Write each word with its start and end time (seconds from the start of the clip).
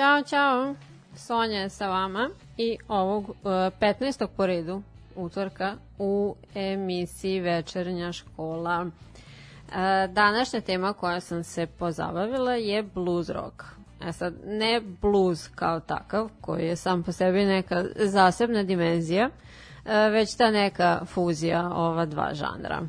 Ćao, 0.00 0.22
čao. 0.22 0.74
Sonja 1.14 1.60
je 1.60 1.68
sa 1.68 1.88
vama 1.88 2.30
i 2.56 2.78
ovog 2.88 3.28
uh, 3.28 3.34
15. 3.44 4.26
po 4.36 4.46
redu 4.46 4.82
utorka 5.16 5.74
u 5.98 6.34
emisiji 6.54 7.40
Večernja 7.40 8.12
škola. 8.12 8.80
Uh, 8.82 9.74
današnja 10.12 10.60
tema 10.60 10.92
koja 10.92 11.20
sam 11.20 11.44
se 11.44 11.66
pozabavila 11.66 12.54
je 12.54 12.82
blues 12.82 13.28
rock. 13.28 13.62
E 14.08 14.12
sad, 14.12 14.34
ne 14.46 14.80
blues 15.02 15.48
kao 15.48 15.80
takav, 15.80 16.28
koji 16.40 16.66
je 16.66 16.76
sam 16.76 17.02
po 17.02 17.12
sebi 17.12 17.44
neka 17.44 17.84
zasebna 17.96 18.62
dimenzija, 18.62 19.26
uh, 19.28 19.92
već 20.12 20.36
ta 20.36 20.50
neka 20.50 21.04
fuzija 21.06 21.70
ova 21.74 22.06
dva 22.06 22.34
žanra. 22.34 22.80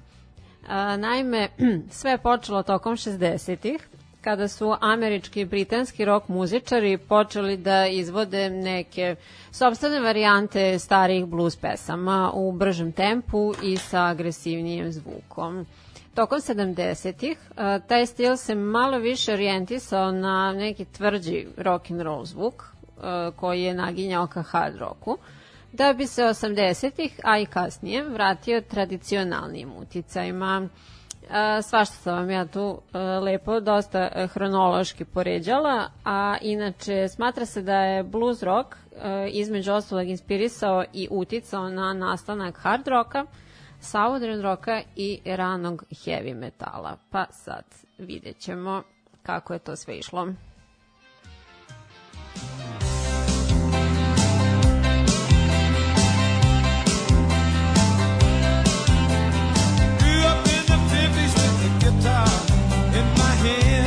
Naime, 0.97 1.49
sve 1.89 2.11
je 2.11 2.17
počelo 2.17 2.63
tokom 2.63 2.93
60-ih 2.95 3.87
kada 4.21 4.47
su 4.47 4.75
američki 4.81 5.41
i 5.41 5.45
britanski 5.45 6.05
rock 6.05 6.27
muzičari 6.27 6.97
počeli 6.97 7.57
da 7.57 7.87
izvode 7.87 8.49
neke 8.49 9.15
sobstvene 9.51 9.99
varijante 9.99 10.79
starih 10.79 11.25
blues 11.25 11.55
pesama 11.55 12.31
u 12.33 12.51
bržem 12.51 12.91
tempu 12.91 13.53
i 13.63 13.77
sa 13.77 14.01
agresivnijim 14.01 14.91
zvukom. 14.91 15.65
Tokom 16.15 16.39
70-ih 16.39 17.37
taj 17.87 18.05
stil 18.05 18.37
se 18.37 18.55
malo 18.55 18.97
više 18.97 19.33
orijentisao 19.33 20.11
na 20.11 20.53
neki 20.53 20.85
tvrđi 20.85 21.47
rock 21.57 21.91
and 21.91 22.01
roll 22.01 22.25
zvuk 22.25 22.63
koji 23.35 23.61
je 23.63 23.73
naginjao 23.73 24.27
ka 24.27 24.41
hard 24.41 24.75
rocku, 24.75 25.17
da 25.73 25.93
bi 25.93 26.07
se 26.07 26.21
80-ih, 26.23 27.19
a 27.23 27.39
i 27.39 27.45
kasnije, 27.45 28.03
vratio 28.03 28.61
tradicionalnim 28.61 29.71
uticajima. 29.73 30.67
Svašta 31.63 31.95
sam 31.95 32.15
vam 32.15 32.29
ja 32.29 32.45
tu 32.45 32.81
lepo, 33.21 33.59
dosta 33.59 34.27
hronološki 34.33 35.05
poređala, 35.05 35.89
a 36.05 36.37
inače 36.41 37.07
smatra 37.07 37.45
se 37.45 37.61
da 37.61 37.75
je 37.75 38.03
blues 38.03 38.43
rock 38.43 38.75
između 39.31 39.71
ostalog 39.71 40.07
inspirisao 40.07 40.83
i 40.93 41.07
uticao 41.11 41.69
na 41.69 41.93
nastanak 41.93 42.57
hard 42.57 42.87
rocka, 42.87 43.25
southern 43.81 44.41
rocka 44.41 44.81
i 44.95 45.19
ranog 45.25 45.83
heavy 45.91 46.35
metala. 46.35 46.97
Pa 47.11 47.25
sad 47.31 47.63
vidjet 47.97 48.37
ćemo 48.37 48.83
kako 49.23 49.53
je 49.53 49.59
to 49.59 49.75
sve 49.75 49.97
išlo. 49.97 50.27
him. 63.43 63.80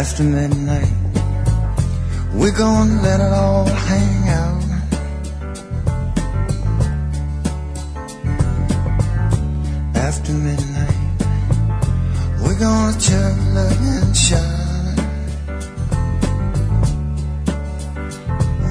After 0.00 0.22
midnight. 0.22 0.90
We're 2.32 2.56
gonna 2.56 3.02
let 3.02 3.20
it 3.20 3.32
all 3.42 3.66
hang 3.66 4.28
out. 4.40 4.62
After 9.94 10.32
midnight, 10.32 11.00
we're 12.42 12.58
gonna 12.58 12.98
chill 12.98 13.58
and 13.68 14.16
shine. 14.16 14.96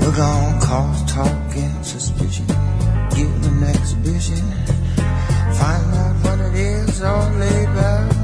We're 0.02 0.18
gonna 0.24 0.66
cause 0.66 1.14
talk 1.14 1.56
and 1.66 1.86
suspicion, 1.86 2.48
give 3.16 3.36
an 3.52 3.64
exhibition, 3.76 4.44
find 5.60 5.90
out 6.04 6.16
what 6.24 6.40
it 6.48 6.56
is 6.56 7.04
all 7.04 7.28
about. 7.28 8.19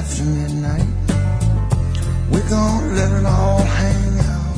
After 0.00 0.24
midnight, 0.24 0.86
we're 2.30 2.48
gonna 2.48 2.94
let 2.94 3.12
it 3.20 3.26
all 3.26 3.58
hang 3.58 4.18
out. 4.32 4.56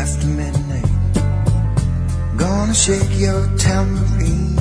After 0.00 0.26
midnight, 0.26 0.92
gonna 2.36 2.74
shake 2.74 3.18
your 3.18 3.48
tambourine. 3.56 4.58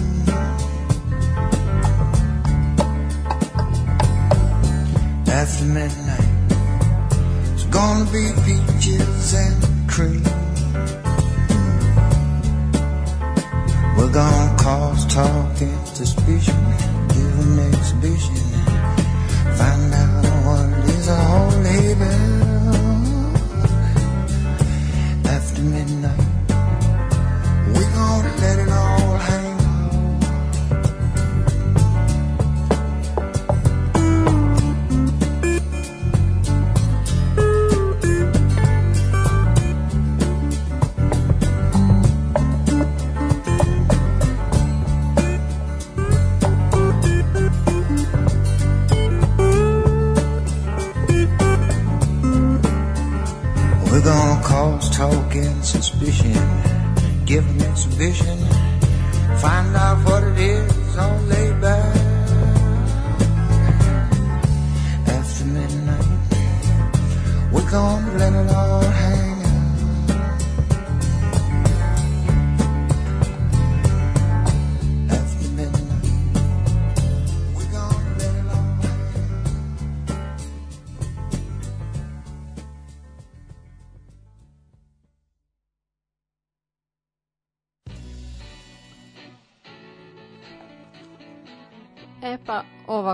After 5.28 5.66
midnight, 5.66 6.32
it's 7.54 7.66
gonna 7.66 8.06
be 8.06 8.32
peaches 8.46 9.34
and 9.34 9.90
cream. 9.90 10.41
Gonna 14.12 14.58
cause 14.58 15.06
talk 15.06 15.62
and 15.62 15.88
suspicion, 15.88 16.56
give 17.10 17.40
an 17.40 17.60
exhibition, 17.60 18.51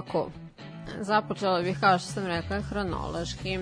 ovako. 0.07 0.31
Započela 1.01 1.61
bih, 1.61 1.77
kao 1.79 1.99
što 1.99 2.07
sam 2.07 2.25
rekla, 2.25 2.61
hronološki. 2.61 3.53
E, 3.53 3.59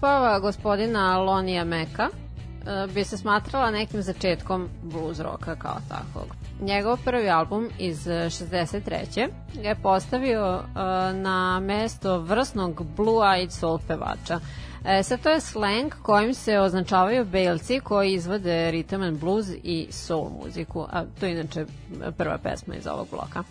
Prva 0.00 0.38
gospodina 0.38 1.18
Lonija 1.18 1.64
Meka 1.64 2.08
e, 2.08 2.86
bi 2.94 3.04
se 3.04 3.16
smatrala 3.16 3.70
nekim 3.70 4.02
začetkom 4.02 4.68
blues 4.82 5.20
roka 5.20 5.56
kao 5.56 5.76
takvog. 5.88 6.26
Njegov 6.60 6.98
prvi 7.04 7.30
album 7.30 7.68
iz 7.78 8.08
e, 8.08 8.12
63. 8.12 9.28
ga 9.54 9.68
je 9.68 9.74
postavio 9.74 10.56
e, 10.56 10.62
na 11.12 11.60
mesto 11.60 12.18
vrsnog 12.18 12.82
blue-eyed 12.96 13.50
soul 13.50 13.78
pevača. 13.88 14.40
E, 14.84 15.02
sad 15.02 15.20
to 15.22 15.28
je 15.28 15.40
slang 15.40 15.94
kojim 16.02 16.34
se 16.34 16.58
označavaju 16.58 17.24
belci 17.24 17.80
koji 17.80 18.12
izvode 18.12 18.70
rhythm 18.72 19.08
and 19.08 19.20
blues 19.20 19.46
i 19.62 19.86
soul 19.90 20.30
muziku, 20.42 20.86
a 20.92 21.04
to 21.20 21.26
je 21.26 21.32
inače 21.32 21.66
prva 22.16 22.38
pesma 22.38 22.74
iz 22.74 22.86
ovog 22.86 23.08
bloka. 23.10 23.44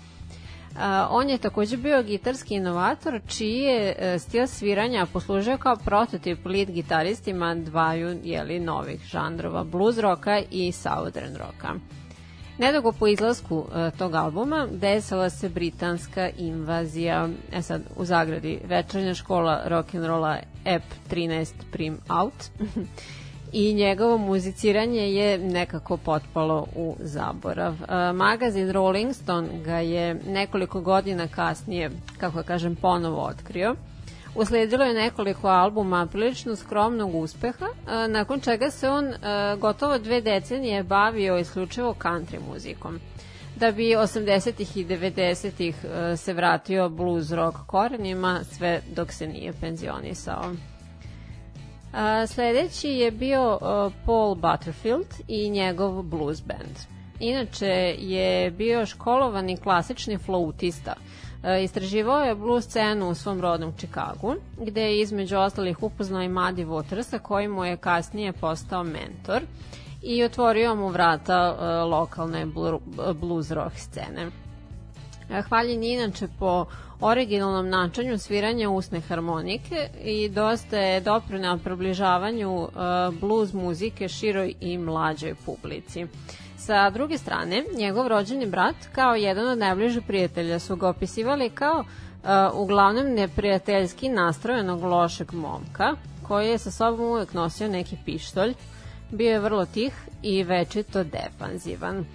On 1.09 1.29
je 1.29 1.37
takođe 1.37 1.77
bio 1.77 2.03
gitarski 2.03 2.55
inovator 2.55 3.19
čiji 3.27 3.59
je 3.59 3.95
e, 3.99 4.19
stil 4.19 4.47
sviranja 4.47 5.05
poslužio 5.13 5.57
kao 5.57 5.75
prototip 5.75 6.45
lead 6.45 6.71
gitaristima 6.71 7.55
dvaju 7.55 8.19
jeli, 8.23 8.59
novih 8.59 9.01
žanrova 9.05 9.63
blues 9.63 9.97
roka 9.97 10.41
i 10.51 10.71
southern 10.71 11.35
roka. 11.35 11.73
Nedugo 12.57 12.91
po 12.91 13.07
izlasku 13.07 13.65
e, 13.75 13.91
tog 13.97 14.15
albuma 14.15 14.67
desila 14.71 15.29
se 15.29 15.49
britanska 15.49 16.29
invazija, 16.37 17.29
e 17.51 17.61
sad 17.61 17.81
u 17.95 18.05
zagradi 18.05 18.59
večernja 18.63 19.13
škola 19.13 19.63
rock'n'rolla 19.67 20.37
Ep 20.65 20.83
13 21.11 21.53
Prim 21.71 21.97
Out 22.09 22.33
i 23.51 23.73
njegovo 23.73 24.17
muziciranje 24.17 25.13
je 25.13 25.37
nekako 25.37 25.97
potpalo 25.97 26.67
u 26.75 26.95
zaborav. 26.99 27.73
E, 27.73 28.13
magazin 28.13 28.71
Rolling 28.71 29.13
Stone 29.15 29.47
ga 29.65 29.79
je 29.79 30.13
nekoliko 30.13 30.81
godina 30.81 31.27
kasnije, 31.27 31.91
kako 32.17 32.43
kažem, 32.43 32.75
ponovo 32.75 33.21
otkrio. 33.21 33.75
Usledilo 34.35 34.83
je 34.83 34.93
nekoliko 34.93 35.47
albuma 35.47 36.07
prilično 36.11 36.55
skromnog 36.55 37.15
uspeha, 37.15 37.65
e, 37.65 38.07
nakon 38.07 38.39
čega 38.39 38.69
se 38.69 38.89
on 38.89 39.05
e, 39.05 39.15
gotovo 39.59 39.97
dve 39.97 40.21
decenije 40.21 40.83
bavio 40.83 41.37
isključivo 41.37 41.95
country 41.99 42.39
muzikom 42.51 42.99
da 43.59 43.71
bi 43.71 43.95
80-ih 43.95 44.77
i 44.77 44.85
90-ih 44.85 45.75
e, 45.85 46.17
se 46.17 46.33
vratio 46.33 46.89
blues 46.89 47.31
rock 47.31 47.57
korenima 47.67 48.39
sve 48.43 48.81
dok 48.95 49.11
se 49.11 49.27
nije 49.27 49.53
penzionisao. 49.53 50.43
A, 51.93 52.27
sledeći 52.27 52.87
je 52.87 53.11
bio 53.11 53.59
a, 53.61 53.89
Paul 54.05 54.35
Butterfield 54.35 55.07
i 55.27 55.49
njegov 55.49 56.01
blues 56.01 56.43
band. 56.43 56.77
Inače 57.19 57.95
je 57.99 58.51
bio 58.51 58.85
školovani 58.85 59.57
klasični 59.57 60.17
flautista. 60.17 60.93
E, 61.43 61.63
istraživao 61.63 62.19
je 62.23 62.35
blues 62.35 62.65
scenu 62.65 63.09
u 63.09 63.15
svom 63.15 63.41
rodnom 63.41 63.73
Čikagu, 63.77 64.35
gde 64.61 64.81
je 64.81 65.01
između 65.01 65.37
ostalih 65.37 65.83
upoznao 65.83 66.21
i 66.21 66.29
Muddy 66.29 66.65
Watersa, 66.67 67.19
koji 67.19 67.47
mu 67.47 67.65
je 67.65 67.77
kasnije 67.77 68.33
postao 68.33 68.83
mentor 68.83 69.41
i 70.01 70.23
otvorio 70.23 70.75
mu 70.75 70.89
vrata 70.89 71.55
e, 71.59 71.65
lokalne 71.65 72.45
blu- 72.45 73.13
blues 73.13 73.51
rock 73.51 73.75
scene. 73.75 74.27
E, 75.29 75.41
Hvaljen 75.41 75.83
je 75.83 75.93
inače 75.93 76.27
po 76.39 76.65
originalnom 77.01 77.69
načinju 77.69 78.17
sviranja 78.17 78.69
usne 78.69 79.01
harmonike 79.01 79.89
i 80.03 80.29
dosta 80.29 80.77
je 80.77 81.01
doprinao 81.01 81.57
približavanju 81.57 82.53
uh, 82.55 82.69
blues 83.21 83.53
muzike 83.53 84.07
široj 84.07 84.53
i 84.61 84.77
mlađoj 84.77 85.35
publici. 85.45 86.05
Sa 86.57 86.89
druge 86.89 87.17
strane, 87.17 87.63
njegov 87.77 88.07
rođeni 88.07 88.45
brat 88.45 88.75
kao 88.91 89.15
jedan 89.15 89.47
od 89.47 89.57
najbližih 89.57 90.03
prijatelja 90.07 90.59
su 90.59 90.75
ga 90.75 90.89
opisivali 90.89 91.49
kao 91.49 91.79
uh, 91.79 92.29
uglavnom 92.53 93.05
neprijateljski 93.05 94.09
nastrojenog 94.09 94.83
lošeg 94.83 95.33
momka 95.33 95.95
koji 96.27 96.47
je 96.47 96.57
sa 96.57 96.71
sobom 96.71 97.05
uvek 97.05 97.33
nosio 97.33 97.67
neki 97.67 97.97
pištolj, 98.05 98.53
bio 99.11 99.31
je 99.31 99.39
vrlo 99.39 99.65
tih 99.65 99.93
i 100.23 100.43
večito 100.43 101.03
defanzivan. 101.03 102.05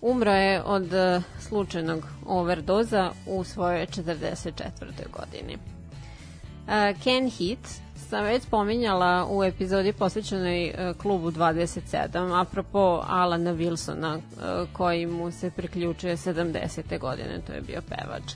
Umro 0.00 0.32
je 0.32 0.62
od 0.62 0.94
e, 0.94 1.22
slučajnog 1.40 2.06
overdoza 2.26 3.10
u 3.26 3.44
svojoj 3.44 3.86
44. 3.86 4.72
godini. 5.12 5.58
E, 6.68 6.94
Ken 7.04 7.30
Heat 7.30 7.68
sam 8.08 8.24
već 8.24 8.42
spominjala 8.42 9.26
u 9.30 9.44
epizodi 9.44 9.92
posvećenoj 9.92 10.66
e, 10.66 10.94
klubu 11.02 11.30
27, 11.30 12.40
apropo 12.40 13.04
Alana 13.08 13.54
Wilsona, 13.54 14.20
koji 14.72 15.06
mu 15.06 15.30
se 15.30 15.50
priključuje 15.50 16.16
70. 16.16 16.98
godine, 16.98 17.40
to 17.46 17.52
je 17.52 17.60
bio 17.60 17.82
pevač. 17.88 18.32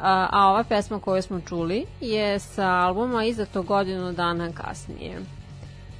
A, 0.00 0.48
ova 0.50 0.64
pesma 0.64 1.00
koju 1.00 1.22
smo 1.22 1.40
čuli 1.40 1.86
je 2.00 2.38
sa 2.38 2.66
albuma 2.66 3.24
izato 3.24 3.62
godinu 3.62 4.12
dana 4.12 4.52
kasnije. 4.52 5.20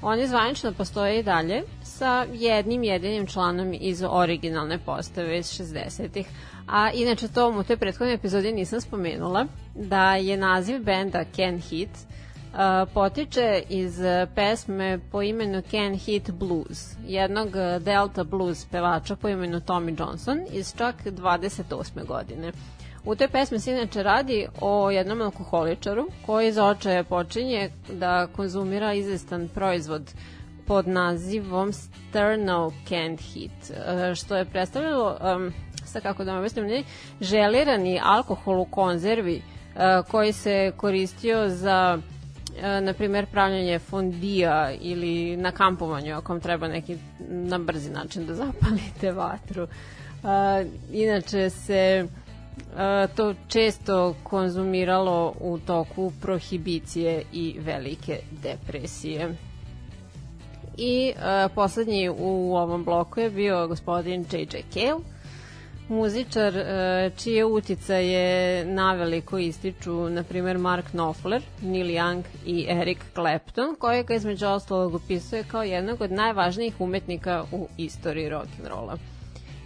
Oni 0.02 0.26
zvanično 0.26 0.72
postoje 0.72 1.18
i 1.20 1.22
dalje 1.22 1.62
sa 1.82 2.26
jednim 2.32 2.84
jedinim 2.84 3.26
članom 3.26 3.74
iz 3.80 4.02
originalne 4.08 4.78
postave 4.78 5.38
iz 5.38 5.46
60-ih. 5.46 6.26
A 6.68 6.90
inače 6.90 7.28
to 7.28 7.50
u 7.50 7.62
toj 7.62 7.76
prethodnoj 7.76 8.14
epizodi 8.14 8.52
nisam 8.52 8.80
spomenula 8.80 9.46
da 9.74 10.14
je 10.14 10.36
naziv 10.36 10.84
benda 10.84 11.24
Ken 11.36 11.58
Hit 11.58 11.88
uh, 11.90 12.58
potiče 12.94 13.62
iz 13.68 13.98
pesme 14.34 14.98
po 15.12 15.22
imenu 15.22 15.62
Ken 15.70 15.94
Hit 15.94 16.30
Blues, 16.30 16.96
jednog 17.06 17.48
Delta 17.80 18.24
Blues 18.24 18.64
pevača 18.64 19.16
po 19.16 19.28
imenu 19.28 19.60
Tommy 19.60 20.00
Johnson 20.00 20.40
iz 20.52 20.74
čak 20.76 20.94
28. 21.04 22.06
godine. 22.06 22.52
U 23.04 23.14
toj 23.14 23.28
pesmi 23.28 23.60
se 23.60 23.70
inače 23.70 24.02
radi 24.02 24.46
o 24.60 24.90
jednom 24.90 25.20
alkoholičaru 25.20 26.06
koji 26.26 26.48
iz 26.48 26.58
očaja 26.58 27.04
počinje 27.04 27.70
da 27.92 28.26
konzumira 28.26 28.92
izvestan 28.94 29.48
proizvod 29.54 30.12
pod 30.66 30.88
nazivom 30.88 31.72
Sterno 31.72 32.72
Can't 32.88 33.20
Hit, 33.20 33.70
e, 33.70 34.14
što 34.14 34.36
je 34.36 34.44
predstavljalo, 34.44 35.16
um, 35.36 35.52
sa 35.84 36.00
kako 36.00 36.24
da 36.24 36.30
vam 36.30 36.38
objasnim, 36.38 36.84
želirani 37.20 38.00
alkohol 38.04 38.60
u 38.60 38.64
konzervi 38.64 39.42
uh, 39.42 40.06
koji 40.10 40.32
se 40.32 40.72
koristio 40.76 41.48
za 41.48 41.98
na 42.82 42.92
primer 42.92 43.26
pravljanje 43.26 43.78
fondija 43.78 44.72
ili 44.80 45.36
na 45.36 45.52
kampovanju 45.52 46.16
ako 46.16 46.32
vam 46.32 46.40
treba 46.40 46.68
neki 46.68 46.96
na 47.20 47.58
brzi 47.58 47.90
način 47.90 48.26
da 48.26 48.34
zapalite 48.34 49.12
vatru. 49.12 49.62
Uh, 49.62 49.68
inače 50.92 51.50
se 51.50 52.08
to 53.16 53.34
često 53.48 54.14
konzumiralo 54.22 55.34
u 55.40 55.58
toku 55.58 56.12
prohibicije 56.20 57.22
i 57.32 57.56
velike 57.58 58.20
depresije. 58.42 59.36
I 60.76 61.12
poslednji 61.54 62.08
u 62.08 62.56
ovom 62.56 62.84
bloku 62.84 63.20
je 63.20 63.30
bio 63.30 63.68
gospodin 63.68 64.24
J.J. 64.32 64.62
Cale, 64.70 65.00
muzičar 65.90 66.54
uh, 66.56 67.16
čije 67.16 67.44
uticaje 67.44 68.64
naveliko 68.64 69.38
ističu, 69.38 70.10
na 70.10 70.22
primer, 70.22 70.58
Mark 70.58 70.90
Knopfler, 70.90 71.42
Neil 71.62 71.86
Young 71.86 72.22
i 72.46 72.66
Eric 72.68 72.98
Clapton, 73.14 73.76
koji 73.78 74.04
ga 74.04 74.14
između 74.14 74.46
ostalog 74.46 74.94
opisuje 74.94 75.44
kao 75.44 75.62
jednog 75.62 76.00
od 76.00 76.12
najvažnijih 76.12 76.80
umetnika 76.80 77.44
u 77.52 77.68
istoriji 77.76 78.30
rock'n'rolla. 78.30 78.96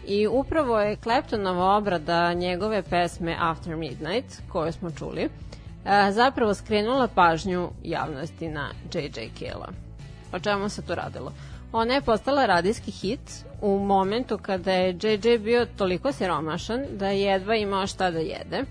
I 0.06 0.26
upravo 0.26 0.80
je 0.80 0.96
Claptonova 0.96 1.76
obrada 1.76 2.32
njegove 2.32 2.82
pesme 2.82 3.36
After 3.40 3.76
Midnight, 3.76 4.42
koju 4.48 4.72
smo 4.72 4.90
čuli, 4.90 5.22
e, 5.22 5.28
zapravo 6.12 6.54
skrenula 6.54 7.08
pažnju 7.08 7.70
javnosti 7.82 8.48
na 8.48 8.70
J.J. 8.94 9.28
Kela. 9.38 9.68
O 10.32 10.38
čemu 10.38 10.68
se 10.68 10.82
to 10.82 10.94
radilo? 10.94 11.32
Ona 11.72 11.94
je 11.94 12.00
postala 12.00 12.46
radijski 12.46 12.90
hit 12.90 13.44
u 13.62 13.78
momentu 13.78 14.38
kada 14.38 14.72
je 14.72 14.98
JJ 15.02 15.38
bio 15.38 15.66
toliko 15.76 16.12
siromašan 16.12 16.84
da 16.90 17.08
je 17.08 17.20
jedva 17.20 17.56
imao 17.56 17.86
šta 17.86 18.10
da 18.10 18.18
jede, 18.18 18.64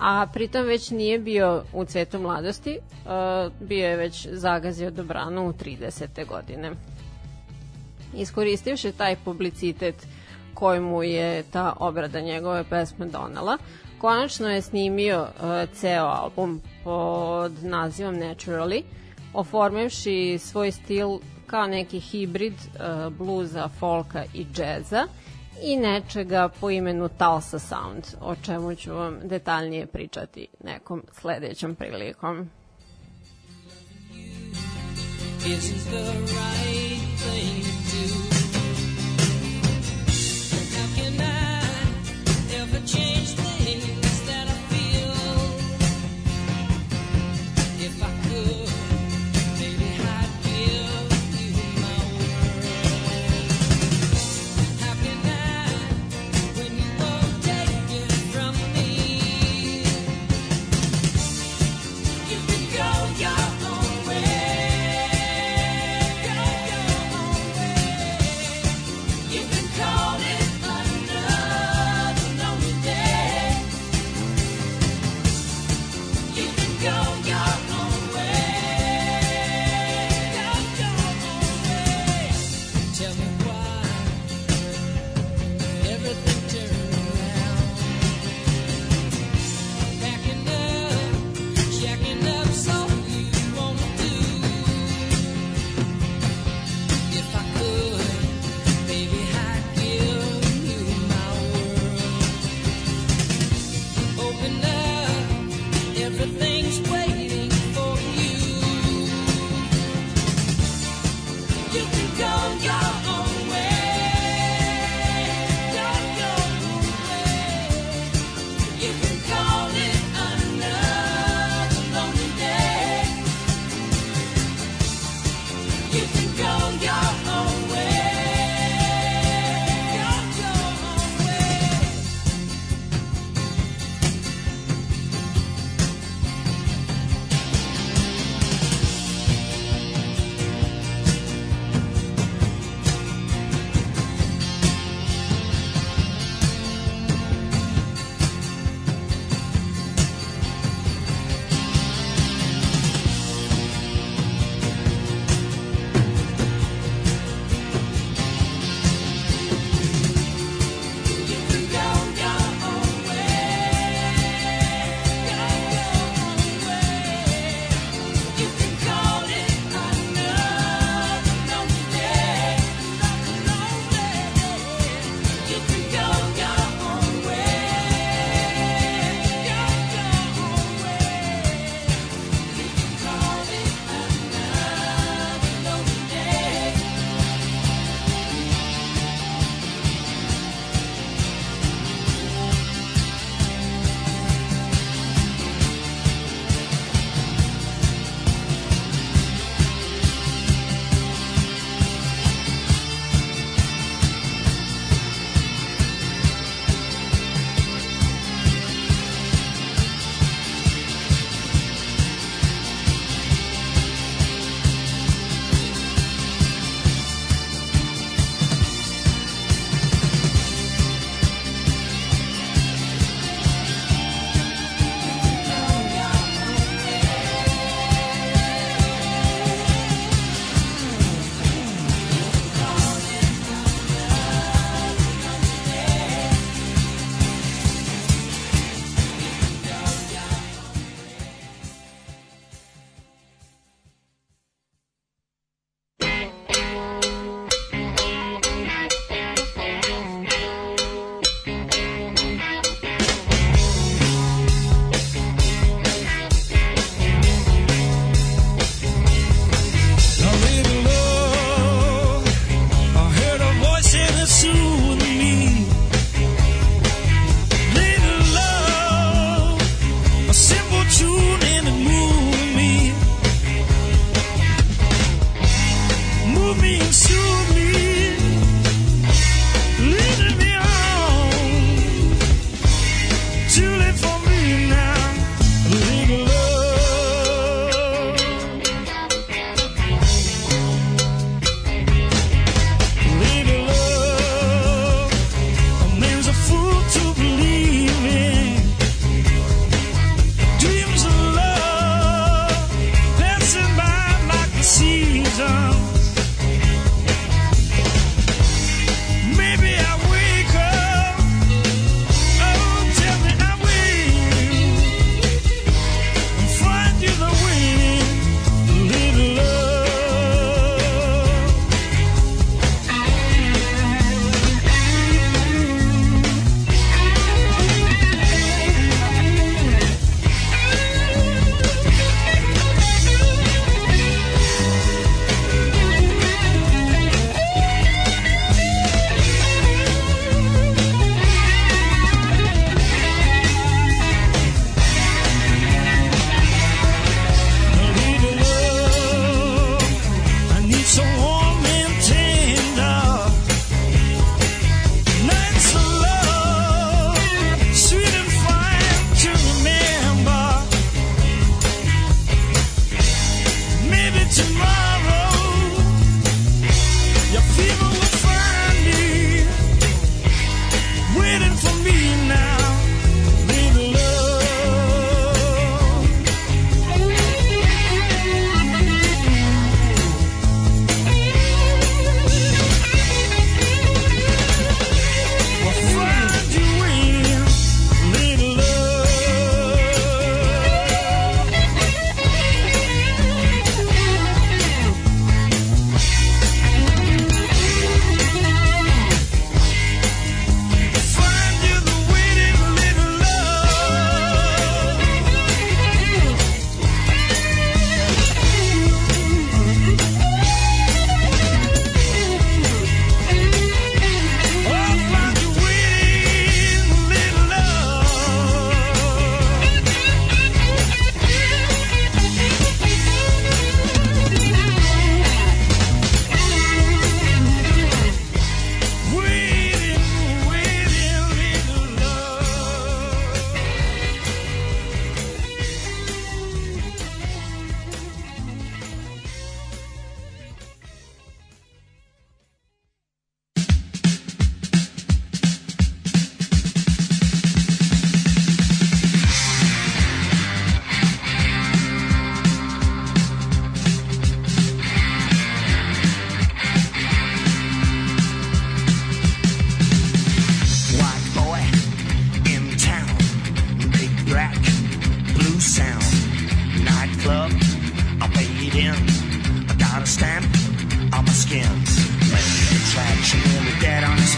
a 0.00 0.26
pritom 0.32 0.64
već 0.64 0.90
nije 0.90 1.18
bio 1.18 1.64
u 1.72 1.84
cvetu 1.84 2.18
mladosti, 2.18 2.78
uh, 2.78 3.52
bio 3.68 3.88
je 3.88 3.96
već 3.96 4.28
zagazio 4.32 4.90
dobranu 4.90 5.48
u 5.48 5.52
30. 5.52 6.26
godine. 6.26 6.72
Iskoristivši 8.14 8.92
taj 8.92 9.16
publicitet 9.24 10.06
koji 10.56 10.80
mu 10.80 11.02
je 11.02 11.42
ta 11.42 11.72
obrada 11.80 12.20
njegove 12.20 12.64
pesme 12.64 13.06
donela. 13.06 13.58
Konačno 13.98 14.48
je 14.48 14.62
snimio 14.62 15.22
uh, 15.22 15.74
ceo 15.74 16.04
album 16.04 16.60
pod 16.84 17.52
nazivom 17.62 18.14
Naturally, 18.14 18.82
oformivši 19.34 20.38
svoj 20.38 20.72
stil 20.72 21.18
kao 21.46 21.66
neki 21.66 22.00
hibrid 22.00 22.54
uh, 22.54 23.12
bluza, 23.12 23.68
folka 23.78 24.24
i 24.34 24.46
džeza 24.52 25.06
i 25.62 25.76
nečega 25.76 26.48
po 26.60 26.70
imenu 26.70 27.08
Tulsa 27.08 27.58
Sound, 27.58 28.04
o 28.20 28.34
čemu 28.36 28.74
ću 28.74 28.94
vam 28.94 29.18
detaljnije 29.22 29.86
pričati 29.86 30.46
nekom 30.64 31.02
sledećom 31.12 31.74
prilikom. 31.74 32.50
Isn't 35.46 35.78
the 35.90 36.02
right 36.34 37.06
thing 37.20 37.62
to 37.90 38.14
do 38.14 38.15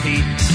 hate 0.03 0.48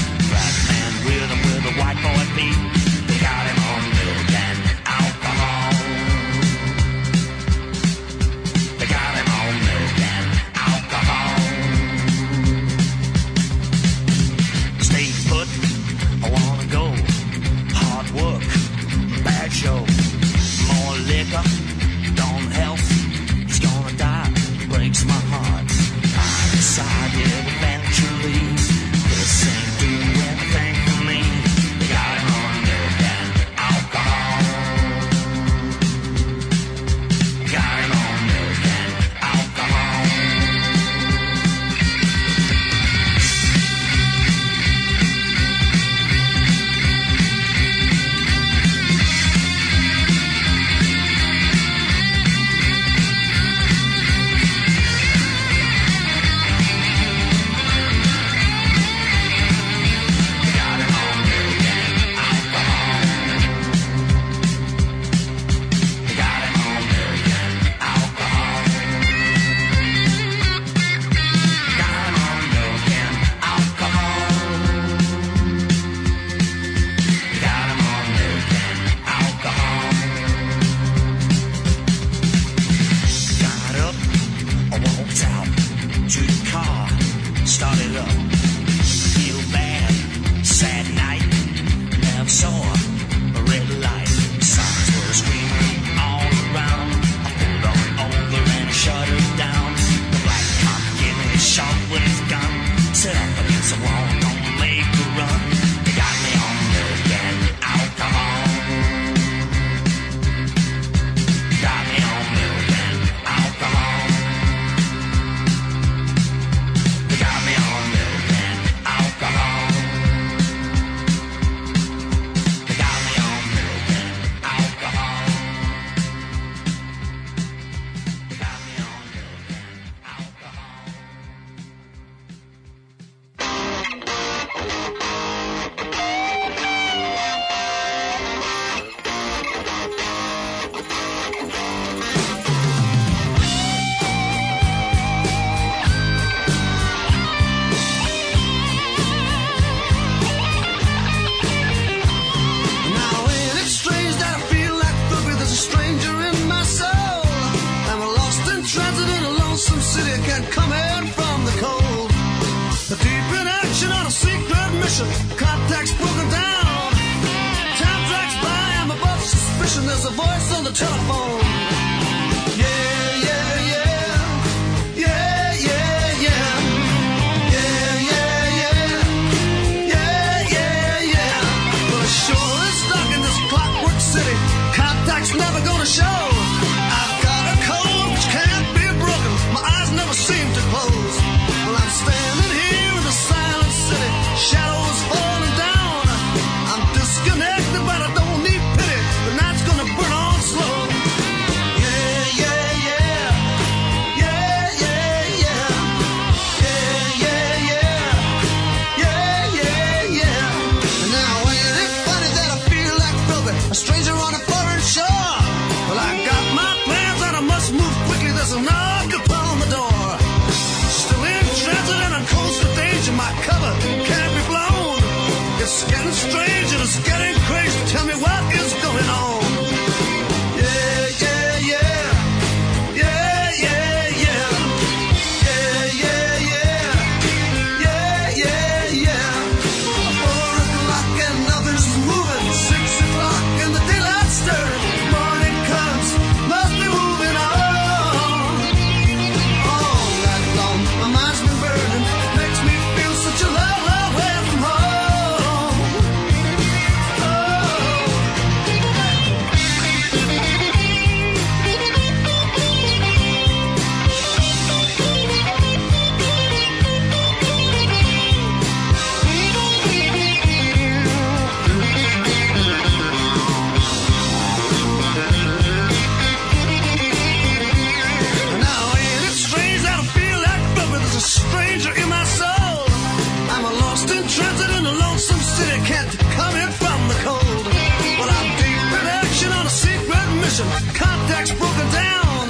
secret. 290.54 290.94
Contact's 290.94 291.52
broken 291.52 291.88
down. 291.90 292.48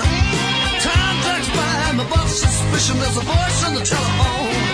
Time 0.81 1.17
drags 1.25 1.49
by. 1.57 1.73
I'm 1.89 2.01
above 2.01 2.29
suspicion. 2.29 3.01
There's 3.01 3.17
a 3.17 3.21
voice 3.21 3.65
on 3.65 3.75
the 3.75 3.81
telephone. 3.81 4.74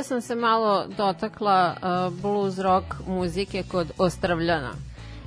Ovde 0.00 0.08
sam 0.08 0.20
se 0.20 0.34
malo 0.34 0.86
dotakla 0.96 1.76
uh, 1.76 2.14
blues 2.22 2.58
rock 2.58 2.84
muzike 3.06 3.62
kod 3.70 3.92
Ostravljana 3.98 4.70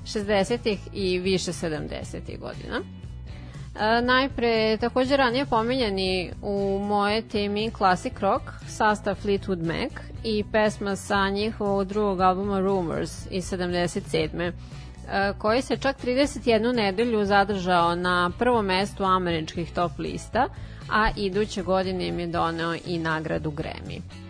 60-ih 0.05 0.79
i 0.93 1.19
više 1.19 1.51
70-ih 1.51 2.39
godina. 2.39 2.81
E, 3.79 4.01
najpre, 4.01 4.77
takođe 4.77 5.17
ranije 5.17 5.45
pominjani 5.45 6.31
u 6.41 6.79
moje 6.79 7.21
temi 7.21 7.71
Classic 7.77 8.13
Rock, 8.19 8.43
sastav 8.67 9.15
Fleetwood 9.23 9.65
Mac 9.65 9.91
i 10.23 10.43
pesma 10.51 10.95
sa 10.95 11.29
njihovog 11.29 11.87
drugog 11.87 12.21
albuma 12.21 12.59
Rumors 12.59 13.27
iz 13.31 13.51
77 13.51 14.51
e, 15.11 15.33
koji 15.37 15.61
se 15.61 15.77
čak 15.77 15.97
31 16.03 16.75
nedelju 16.75 17.25
zadržao 17.25 17.95
na 17.95 18.31
prvom 18.39 18.65
mestu 18.65 19.03
američkih 19.03 19.73
top 19.73 19.91
lista, 19.99 20.47
a 20.89 21.09
iduće 21.17 21.61
godine 21.61 22.07
im 22.07 22.19
je 22.19 22.27
doneo 22.27 22.75
i 22.85 22.99
nagradu 22.99 23.51
Grammy. 23.51 24.22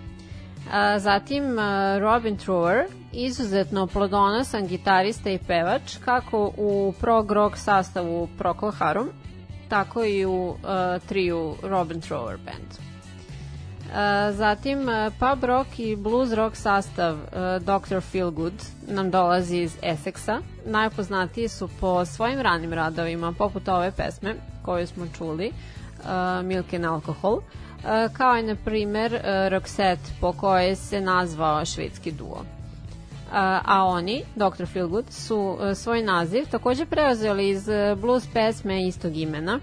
A, 0.73 0.99
zatim 0.99 1.59
a, 1.59 1.97
Robin 1.99 2.37
Truer, 2.37 2.85
izuzetno 3.11 3.87
plodonosan 3.87 4.67
gitarista 4.67 5.29
i 5.29 5.37
pevač, 5.37 5.97
kako 6.05 6.53
u 6.57 6.93
prog 6.99 7.31
rock 7.31 7.57
sastavu 7.57 8.27
Procol 8.37 8.71
Harum, 8.71 9.09
tako 9.69 10.03
i 10.03 10.25
u 10.25 10.55
a, 10.63 10.99
triju 11.07 11.55
Robin 11.63 12.01
Truer 12.01 12.37
Band. 12.45 12.73
A, 13.93 14.31
zatim 14.31 14.89
a, 14.89 15.11
pub 15.19 15.43
rock 15.43 15.79
i 15.79 15.95
blues 15.95 16.31
rock 16.31 16.55
sastav 16.55 17.17
a, 17.31 17.59
Dr. 17.59 18.01
Feelgood 18.01 18.65
nam 18.87 19.11
dolazi 19.11 19.57
iz 19.57 19.77
Essexa. 19.81 20.39
Najpoznatiji 20.65 21.47
su 21.47 21.69
po 21.79 22.05
svojim 22.05 22.41
ranim 22.41 22.73
radovima, 22.73 23.33
poput 23.37 23.67
ove 23.67 23.91
pesme 23.91 24.35
koju 24.65 24.87
smo 24.87 25.05
čuli, 25.17 25.51
uh, 26.03 26.45
Milk 26.45 26.73
and 26.73 26.85
Alcohol, 26.85 27.39
kao 28.13 28.37
i 28.37 28.43
na 28.43 28.55
primer 28.55 29.13
uh, 29.13 29.19
Roxette 29.23 30.11
po 30.21 30.33
kojoj 30.33 30.75
se 30.75 31.01
nazvao 31.01 31.65
švedski 31.65 32.11
duo. 32.11 32.39
Uh, 32.39 33.33
a 33.65 33.83
oni, 33.85 34.23
Dr. 34.35 34.65
Feelgood, 34.65 35.05
su 35.09 35.57
svoj 35.75 36.03
naziv 36.03 36.45
takođe 36.51 36.85
preuzeli 36.85 37.49
iz 37.49 37.69
blues 37.97 38.27
pesme 38.33 38.87
istog 38.87 39.17
imena, 39.17 39.59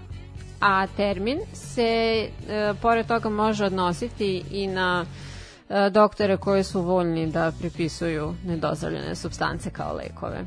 a 0.59 0.87
termin 0.87 1.39
se 1.53 2.27
pored 2.81 3.07
toga 3.07 3.29
može 3.29 3.65
odnositi 3.65 4.43
i 4.51 4.67
na 4.67 5.05
doktore 5.91 6.37
koji 6.37 6.63
su 6.63 6.81
voljni 6.81 7.27
da 7.27 7.51
pripisuju 7.59 8.35
nedozvoljene 8.45 9.15
substance 9.15 9.69
kao 9.69 9.93
lekove. 9.93 10.45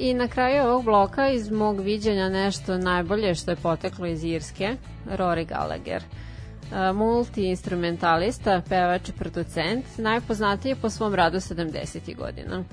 I 0.00 0.14
na 0.14 0.28
kraju 0.28 0.62
ovog 0.62 0.84
bloka 0.84 1.28
iz 1.28 1.50
mog 1.50 1.80
viđenja 1.80 2.28
nešto 2.28 2.78
najbolje 2.78 3.34
što 3.34 3.50
je 3.50 3.56
poteklo 3.56 4.06
iz 4.06 4.24
Irske, 4.24 4.76
Rory 5.06 5.46
Gallagher. 5.46 6.02
E, 6.02 6.92
multi-instrumentalista, 6.92 8.62
pevač 8.68 9.10
producent, 9.18 9.98
najpoznatiji 9.98 10.74
po 10.74 10.90
svom 10.90 11.14
radu 11.14 11.40
70. 11.40 12.16
godina. 12.16 12.64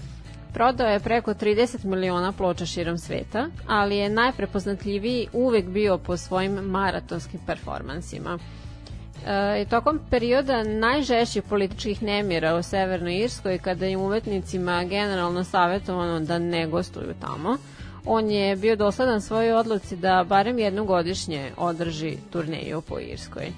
prodao 0.54 0.88
je 0.88 1.00
preko 1.00 1.34
30 1.34 1.86
miliona 1.86 2.32
ploča 2.32 2.66
širom 2.66 2.98
sveta, 2.98 3.48
ali 3.68 3.98
je 3.98 4.10
najprepoznatljiviji 4.10 5.28
uvek 5.34 5.66
bio 5.66 5.98
po 5.98 6.18
svojim 6.18 6.52
maratonskim 6.52 7.40
performansima. 7.46 8.38
E, 9.26 9.66
tokom 9.70 10.00
perioda 10.10 10.64
najžešćih 10.64 11.44
političkih 11.44 12.04
nemira 12.04 12.56
u 12.56 12.64
Severnoj 12.64 13.18
Irskoj, 13.18 13.58
kada 13.58 13.86
je 13.86 13.98
umetnicima 13.98 14.84
generalno 14.84 15.44
savjetovano 15.44 16.20
da 16.20 16.40
ne 16.40 16.68
gostuju 16.68 17.14
tamo, 17.22 17.58
on 18.08 18.32
je 18.32 18.56
bio 18.56 18.76
dosledan 18.76 19.22
svojoj 19.22 19.54
odluci 19.54 19.96
da 19.96 20.26
barem 20.30 20.60
jednom 20.60 20.88
godišnje 20.88 21.52
održi 21.58 22.18
turneju 22.32 22.82
po 22.82 23.00
Irskoj. 23.00 23.52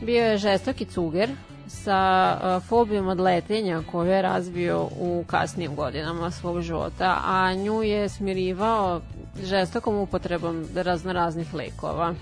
Bio 0.00 0.24
je 0.24 0.38
žestoki 0.38 0.84
cuger 0.84 1.30
sa 1.68 2.60
fobijom 2.60 3.08
od 3.08 3.20
letenja 3.20 3.82
koju 3.92 4.10
je 4.10 4.22
razvio 4.22 4.88
u 5.00 5.24
kasnijim 5.26 5.76
godinama 5.76 6.30
svog 6.30 6.60
života, 6.60 7.20
a 7.24 7.54
nju 7.54 7.82
je 7.82 8.08
smirivao 8.08 9.00
žestokom 9.42 9.96
upotrebom 9.96 10.66
raznoraznih 10.74 11.54
lekova. 11.54 12.14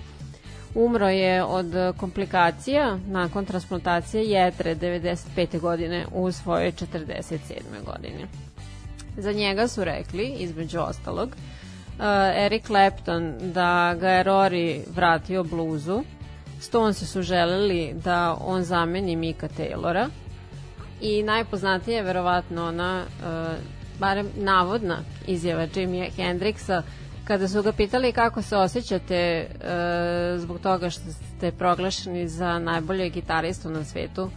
Umro 0.75 1.09
je 1.09 1.45
od 1.45 1.67
komplikacija 1.97 2.99
nakon 3.07 3.45
transplantacije 3.45 4.25
jetre 4.25 4.75
95. 4.75 5.61
godine 5.61 6.07
u 6.12 6.33
svojoj 6.33 6.73
47. 6.73 7.61
godini. 7.87 8.27
Za 9.17 9.33
njega 9.33 9.69
su 9.69 9.85
rekli, 9.85 10.27
između 10.39 10.81
ostalog, 10.81 11.29
uh, 11.29 12.05
Eric 12.37 12.67
Clapton 12.67 13.35
da 13.41 13.97
ga 14.01 14.11
je 14.11 14.25
Rory 14.25 14.81
vratio 14.95 15.45
bluzu, 15.45 16.03
Stones 16.61 17.12
su 17.12 17.23
želeli 17.23 17.95
da 18.05 18.37
on 18.41 18.62
zameni 18.62 19.17
Mika 19.17 19.49
Taylora. 19.49 20.09
I 21.01 21.23
najpoznatija 21.23 21.97
je 21.97 22.03
verovatno 22.03 22.67
ona, 22.67 23.05
uh, 23.05 23.55
barem 23.99 24.29
navodna 24.37 24.99
izjava 25.27 25.67
Jimmy 25.67 26.11
Hendrixa 26.17 26.83
kada 27.25 27.49
su 27.49 27.62
ga 27.62 27.73
pitali 27.73 28.12
kako 28.12 28.43
se 28.43 28.57
osjećate 28.57 29.47
uh, 29.55 30.41
zbog 30.41 30.61
toga 30.61 30.91
što 30.91 31.03
ste 31.12 31.53
proglašeni 31.53 32.29
za 32.29 32.59
najbolje 32.59 33.09
gitaristu 33.09 33.71
na 33.71 33.85
svetu. 33.85 34.31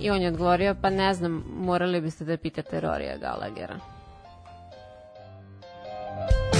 I 0.00 0.10
on 0.10 0.22
je 0.22 0.28
odgovorio 0.28 0.74
pa 0.82 0.90
ne 0.90 1.14
znam, 1.14 1.44
morali 1.58 2.00
biste 2.00 2.24
da 2.24 2.36
pitate 2.36 2.80
Rorija 2.80 3.16
Gallaghera. 3.18 3.95
Thank 6.28 6.54
you. 6.54 6.55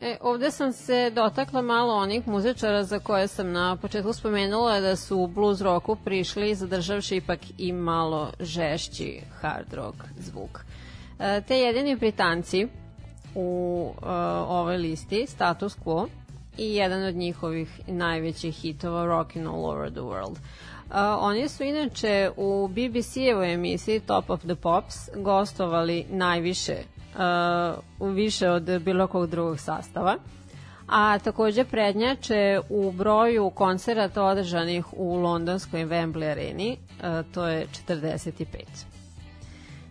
E, 0.00 0.16
ovde 0.20 0.50
sam 0.50 0.72
se 0.72 1.10
dotakla 1.10 1.62
malo 1.62 1.94
onih 1.94 2.28
muzičara 2.28 2.84
za 2.84 2.98
koje 2.98 3.28
sam 3.28 3.52
na 3.52 3.76
početku 3.76 4.12
spomenula 4.12 4.80
da 4.80 4.96
su 4.96 5.18
u 5.18 5.26
blues 5.26 5.60
rocku 5.60 5.96
prišli 6.04 6.54
zadržavši 6.54 7.16
ipak 7.16 7.40
i 7.58 7.72
malo 7.72 8.30
žešći 8.40 9.20
hard 9.40 9.72
rock 9.74 9.96
zvuk. 10.18 10.64
E, 11.18 11.40
te 11.40 11.58
jedini 11.58 11.96
Britanci 11.96 12.68
u 13.34 13.90
e, 14.02 14.06
ovoj 14.48 14.76
listi, 14.76 15.26
Status 15.26 15.76
Quo, 15.84 16.08
i 16.58 16.74
jedan 16.74 17.02
od 17.02 17.14
njihovih 17.14 17.80
najvećih 17.86 18.54
hitova 18.54 19.04
Rockin' 19.06 19.48
All 19.48 19.64
Over 19.64 19.90
the 19.90 20.00
World. 20.00 20.36
Uh, 20.86 20.92
oni 21.20 21.48
su 21.48 21.62
inače 21.62 22.30
u 22.36 22.68
BBC-evoj 22.68 23.54
emisiji 23.54 24.00
Top 24.00 24.30
of 24.30 24.40
the 24.40 24.54
Pops 24.54 24.94
gostovali 25.16 26.06
najviše 26.10 26.76
više 28.00 28.50
od 28.50 28.62
bilo 28.62 29.06
kog 29.06 29.30
drugog 29.30 29.60
sastava 29.60 30.16
a 30.88 31.18
takođe 31.18 31.64
prednjače 31.64 32.60
u 32.68 32.92
broju 32.92 33.50
koncerata 33.50 34.24
održanih 34.24 34.84
u 34.92 35.16
londonskoj 35.16 35.84
Wembley 35.84 36.30
areni, 36.30 36.76
uh, 36.76 37.32
to 37.34 37.46
je 37.46 37.66
45. 37.88 38.44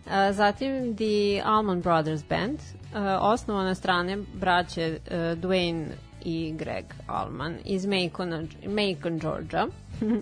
Uh, 0.06 0.12
zatim 0.32 0.96
The 0.96 1.42
Almond 1.44 1.82
Brothers 1.82 2.24
Band, 2.28 2.58
uh, 2.58 2.98
osnovana 3.20 3.74
strane 3.74 4.18
braće 4.34 4.98
uh, 5.06 5.12
Dwayne 5.16 5.86
i 6.24 6.52
Greg 6.58 6.84
Allman 7.06 7.54
iz 7.64 7.86
Macon, 7.86 8.48
Macon 8.66 9.18
Georgia. 9.18 9.66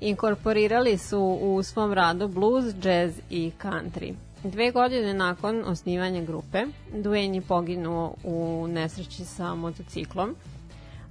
Inkorporirali 0.00 0.98
su 0.98 1.20
u 1.42 1.62
svom 1.62 1.92
radu 1.92 2.28
blues, 2.28 2.64
jazz 2.82 3.20
i 3.30 3.52
country. 3.62 4.14
Dve 4.44 4.70
godine 4.70 5.14
nakon 5.14 5.64
osnivanja 5.66 6.20
grupe, 6.20 6.64
Dwayne 6.92 7.34
je 7.34 7.40
poginuo 7.40 8.14
u 8.24 8.66
nesreći 8.68 9.24
sa 9.24 9.54
motociklom, 9.54 10.36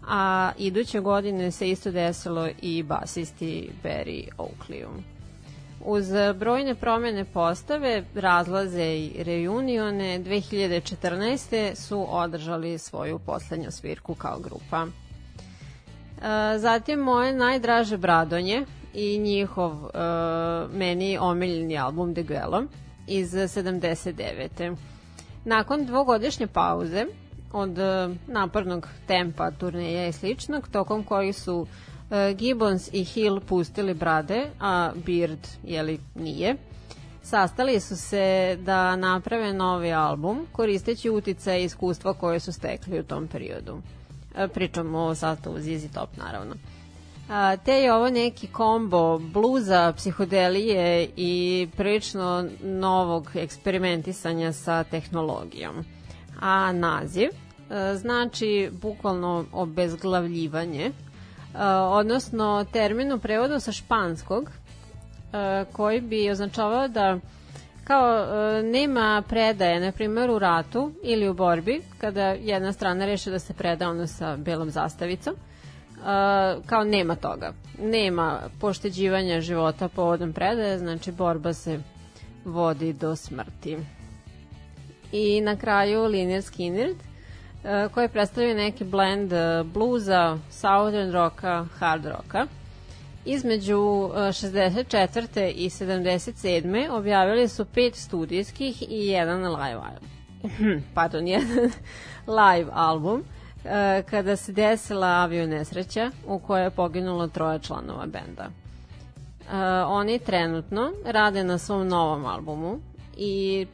a 0.07 0.51
iduće 0.57 0.99
godine 0.99 1.51
se 1.51 1.69
isto 1.69 1.91
desilo 1.91 2.49
i 2.61 2.83
basisti 2.83 3.69
Barry 3.83 4.27
Oakley. 4.37 4.85
Uz 5.85 6.05
brojne 6.35 6.75
promene 6.75 7.25
postave, 7.25 8.03
razlaze 8.15 8.85
i 8.85 9.23
reunione, 9.23 10.19
2014. 10.19 11.75
su 11.75 12.05
održali 12.09 12.77
svoju 12.77 13.19
poslednju 13.19 13.71
svirku 13.71 14.15
kao 14.15 14.39
grupa. 14.39 14.85
E, 14.85 16.57
zatim 16.57 16.99
moje 16.99 17.33
najdraže 17.33 17.97
Bradonje 17.97 18.65
i 18.93 19.19
njihov 19.19 19.71
uh, 19.71 19.91
meni 20.73 21.17
omiljeni 21.17 21.77
album 21.77 22.13
De 22.13 22.23
Guelo 22.23 22.63
iz 23.07 23.33
79. 23.33 24.75
Nakon 25.45 25.85
dvogodišnje 25.85 26.47
pauze 26.47 27.05
od 27.51 27.77
uh, 27.77 28.15
napornog 28.27 28.87
tempa 29.07 29.51
turneja 29.51 30.07
i 30.07 30.11
sličnog, 30.11 30.67
tokom 30.67 31.03
koji 31.03 31.33
su 31.33 31.55
uh, 31.57 31.67
Gibbons 32.37 32.89
i 32.93 33.03
Hill 33.03 33.39
pustili 33.39 33.93
brade, 33.93 34.49
a 34.59 34.91
Beard 35.05 35.47
jeli 35.63 35.99
nije, 36.15 36.55
sastali 37.23 37.79
su 37.79 37.97
se 37.97 38.57
da 38.61 38.95
naprave 38.95 39.53
novi 39.53 39.93
album 39.93 40.47
koristeći 40.51 41.09
utice 41.09 41.61
i 41.61 41.63
iskustva 41.63 42.13
koje 42.13 42.39
su 42.39 42.51
stekli 42.51 42.99
u 42.99 43.03
tom 43.03 43.27
periodu. 43.27 43.81
Pričamo 44.53 44.99
o 44.99 45.15
sastavu 45.15 45.59
ZZ 45.59 45.93
Top 45.93 46.09
naravno. 46.17 46.55
A, 47.29 47.57
te 47.57 47.73
je 47.73 47.93
ovo 47.93 48.09
neki 48.09 48.47
kombo 48.47 49.17
bluza, 49.17 49.93
psihodelije 49.97 51.09
i 51.15 51.67
prilično 51.77 52.49
novog 52.63 53.31
eksperimentisanja 53.35 54.53
sa 54.53 54.83
tehnologijom. 54.83 55.85
A 56.39 56.71
naziv 56.71 57.29
a, 57.69 57.95
znači 57.95 58.69
bukvalno 58.81 59.45
obezglavljivanje, 59.51 60.91
a, 61.55 61.81
odnosno 61.81 62.65
termin 62.71 63.13
u 63.13 63.19
prevodu 63.19 63.59
sa 63.59 63.71
španskog 63.71 64.51
a, 65.33 65.65
koji 65.71 66.01
bi 66.01 66.31
označavao 66.31 66.87
da 66.87 67.19
kao 67.87 68.25
e, 68.25 68.63
nema 68.63 69.23
predaje, 69.29 69.79
na 69.79 69.91
primjer 69.91 70.29
u 70.29 70.39
ratu 70.39 70.91
ili 71.03 71.29
u 71.29 71.33
borbi, 71.33 71.81
kada 71.97 72.21
jedna 72.21 72.73
strana 72.73 73.05
reše 73.05 73.31
da 73.31 73.39
se 73.39 73.53
preda 73.53 73.89
ono 73.89 74.07
sa 74.07 74.35
belom 74.37 74.69
zastavicom, 74.69 75.35
kao 76.65 76.83
nema 76.83 77.15
toga. 77.15 77.53
Nema 77.81 78.39
pošteđivanja 78.59 79.41
života 79.41 79.87
povodom 79.87 80.33
predaje, 80.33 80.79
znači 80.79 81.11
borba 81.11 81.53
se 81.53 81.79
vodi 82.45 82.93
do 82.93 83.15
smrti. 83.15 83.77
I 85.11 85.41
na 85.41 85.55
kraju 85.55 86.05
Liner 86.05 86.41
Skinner, 86.41 86.89
uh, 86.89 87.91
koji 87.91 88.09
predstavlja 88.09 88.53
neki 88.53 88.83
blend 88.83 89.31
bluza, 89.73 90.37
southern 90.49 91.11
rocka, 91.11 91.65
hard 91.79 92.05
rocka. 92.05 92.47
Između 93.25 93.77
64. 93.77 95.51
i 95.55 95.69
77. 95.69 96.89
objavili 96.89 97.47
su 97.47 97.65
pet 97.65 97.95
studijskih 97.95 98.81
i 98.89 99.07
jedan 99.07 99.55
live 99.55 99.81
pardon, 100.95 101.27
jedan 101.27 101.47
live 102.41 102.71
album 102.73 103.23
kada 104.09 104.35
se 104.35 104.51
desila 104.51 105.07
avio 105.07 105.47
nesreća 105.47 106.11
u 106.27 106.39
kojoj 106.39 106.63
je 106.63 106.69
poginulo 106.71 107.27
troje 107.27 107.59
članova 107.59 108.05
benda. 108.05 108.49
Uh, 109.47 109.53
oni 109.87 110.19
trenutno 110.19 110.91
rade 111.05 111.43
na 111.43 111.57
svom 111.57 111.87
novom 111.87 112.25
albumu 112.25 112.79
i 113.17 113.67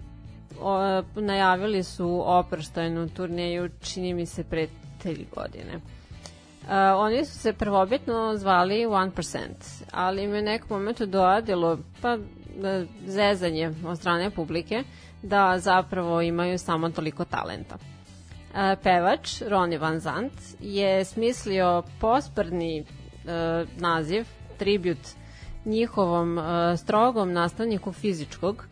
najavili 1.15 1.83
su 1.83 2.23
oproštajnu 2.25 3.09
turneju, 3.09 3.69
čini 3.81 4.13
mi 4.13 4.25
se, 4.25 4.43
pre 4.43 4.67
tri 4.97 5.25
godine. 5.35 5.75
Uh, 5.75 6.69
oni 6.97 7.25
su 7.25 7.39
se 7.39 7.53
prvobitno 7.53 8.37
zvali 8.37 8.75
1%, 8.75 9.47
ali 9.91 10.23
im 10.23 10.35
je 10.35 10.41
nekom 10.41 10.77
momentu 10.79 11.05
doadilo 11.05 11.77
pa 12.01 12.17
zezanje 13.05 13.73
od 13.85 13.97
strane 13.97 14.29
publike 14.29 14.83
da 15.21 15.59
zapravo 15.59 16.21
imaju 16.21 16.57
samo 16.57 16.89
toliko 16.89 17.25
talenta 17.25 17.77
pevač 18.83 19.41
Ronnie 19.41 19.79
Van 19.79 19.99
Zant 19.99 20.33
je 20.59 21.05
smislio 21.05 21.83
posprdni 21.99 22.79
e, 22.79 22.85
naziv, 23.77 24.25
tribut 24.57 24.97
njihovom 25.65 26.39
e, 26.39 26.77
strogom 26.77 27.33
nastavniku 27.33 27.91
fizičkog 27.91 28.65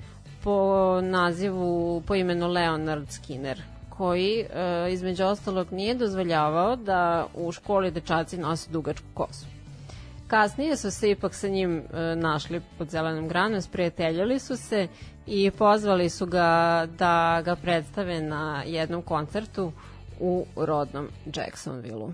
po 0.43 1.01
nazivu, 1.01 2.01
po 2.07 2.15
imenu 2.15 2.47
Leonard 2.47 3.09
Skinner 3.11 3.61
koji 3.89 4.39
e, 4.39 4.45
između 4.93 5.23
ostalog 5.23 5.71
nije 5.71 5.95
dozvoljavao 5.95 6.75
da 6.75 7.27
u 7.35 7.51
školi 7.51 7.91
dečaci 7.91 8.37
nose 8.37 8.71
dugačku 8.71 9.07
kosu. 9.13 9.60
Kasnije 10.31 10.77
su 10.77 10.91
se 10.91 11.11
ipak 11.11 11.33
sa 11.33 11.47
njim 11.47 11.77
e, 11.77 12.15
našli 12.15 12.61
pod 12.77 12.89
zelenom 12.89 13.27
granom, 13.27 13.61
sprijateljili 13.61 14.39
su 14.39 14.57
se 14.57 14.87
i 15.27 15.51
pozvali 15.51 16.09
su 16.09 16.25
ga 16.25 16.87
da 16.97 17.41
ga 17.45 17.55
predstave 17.55 18.21
na 18.21 18.63
jednom 18.65 19.01
koncertu 19.01 19.71
u 20.19 20.45
rodnom 20.55 21.07
Jacksonville-u. 21.25 22.13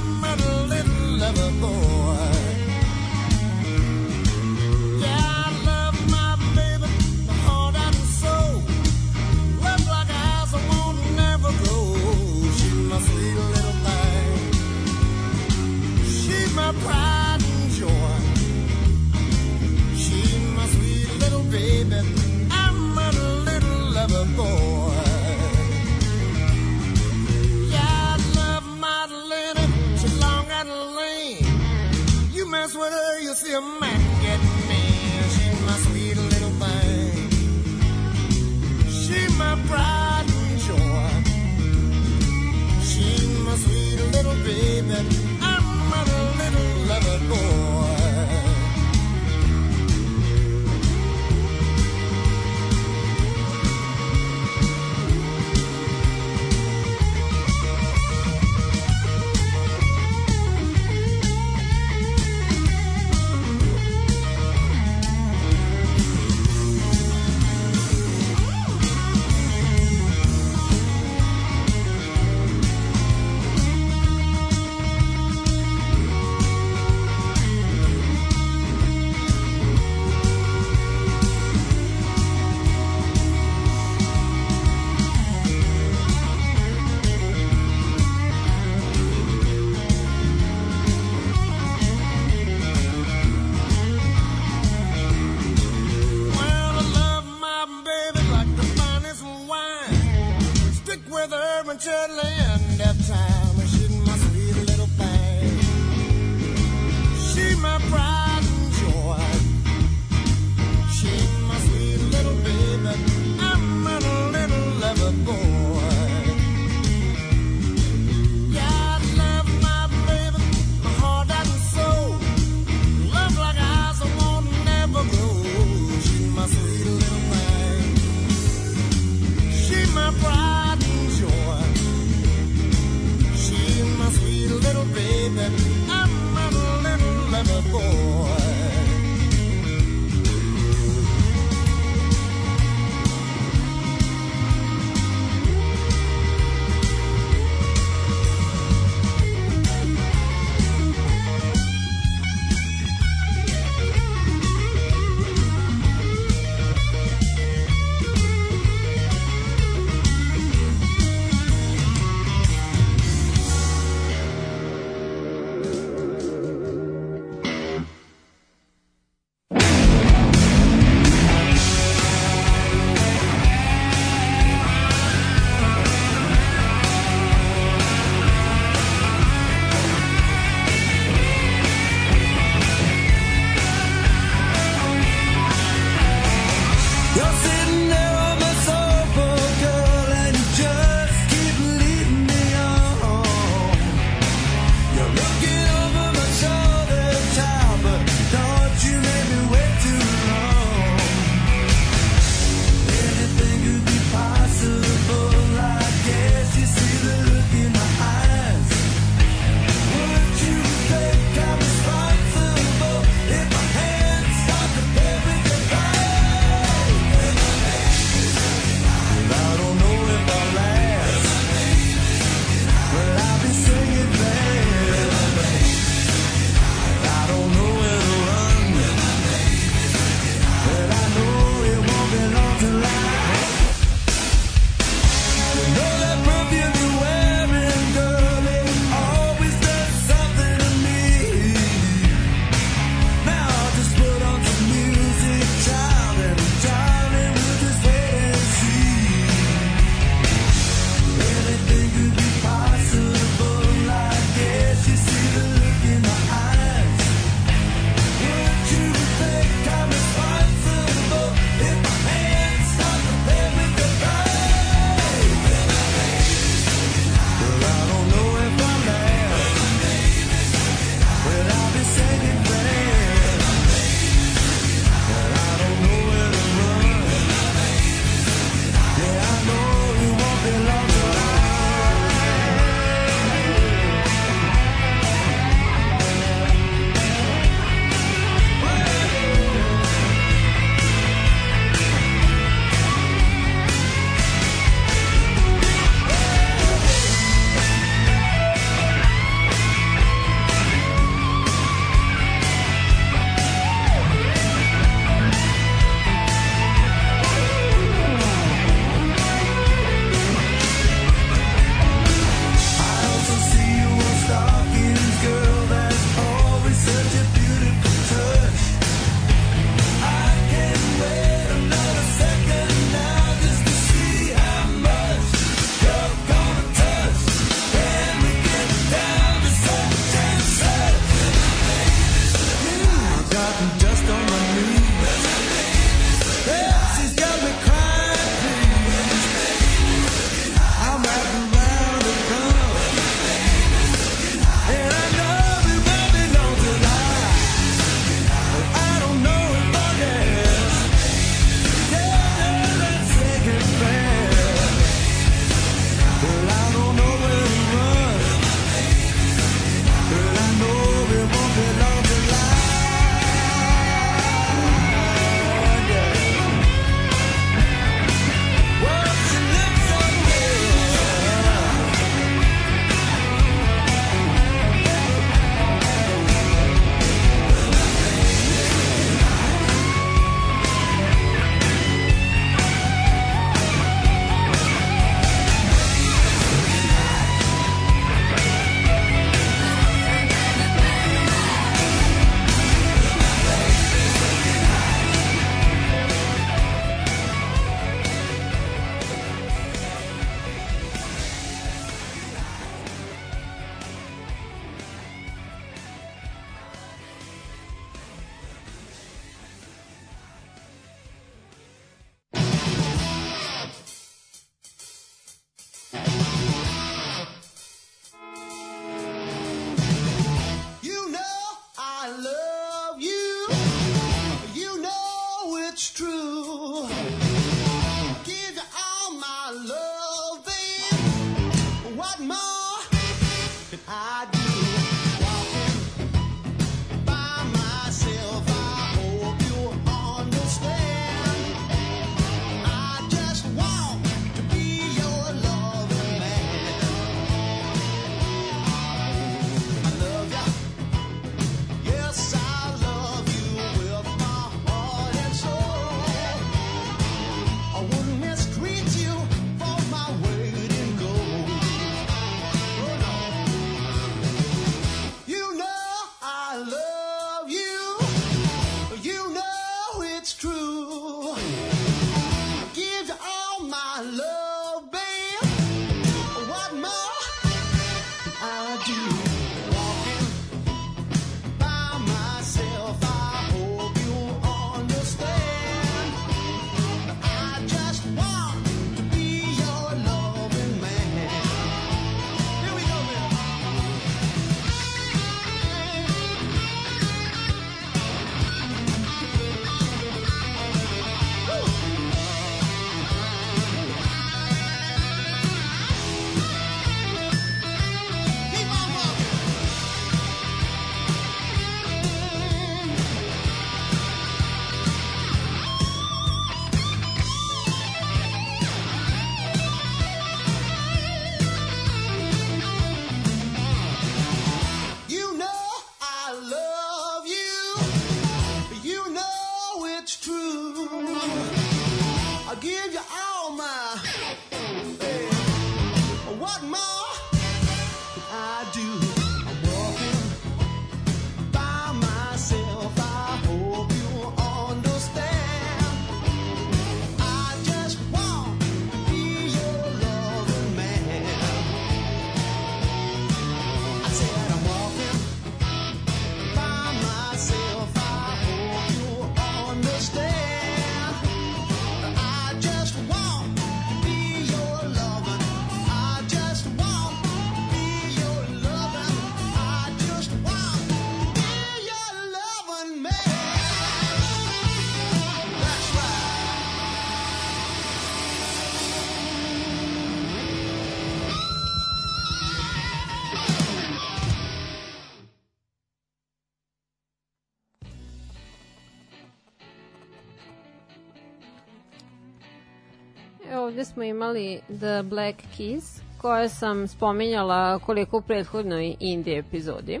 Ovde 593.76 593.84
smo 593.84 594.02
imali 594.02 594.60
The 594.66 595.02
Black 595.02 595.42
Keys, 595.58 596.00
koje 596.20 596.48
sam 596.48 596.88
spominjala 596.88 597.78
koliko 597.78 598.18
u 598.18 598.20
prethodnoj 598.20 598.96
indie 599.00 599.38
epizodi. 599.38 600.00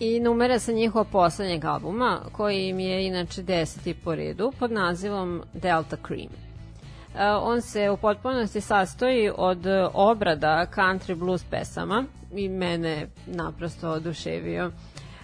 I 0.00 0.20
numere 0.20 0.58
sa 0.58 0.72
njihova 0.72 1.04
poslednjeg 1.04 1.64
albuma, 1.64 2.20
koji 2.32 2.68
im 2.68 2.80
je 2.80 3.06
inače 3.06 3.42
deseti 3.42 3.94
po 3.94 4.14
redu, 4.14 4.52
pod 4.58 4.72
nazivom 4.72 5.42
Delta 5.52 5.96
Cream. 6.06 6.30
E, 7.18 7.30
on 7.30 7.60
se 7.60 7.90
u 7.90 7.96
potpunosti 7.96 8.60
sastoji 8.60 9.30
od 9.36 9.66
obrada 9.94 10.66
country 10.74 11.14
blues 11.14 11.44
pesama 11.44 12.04
i 12.34 12.48
mene 12.48 13.08
naprosto 13.26 13.90
oduševio. 13.90 14.70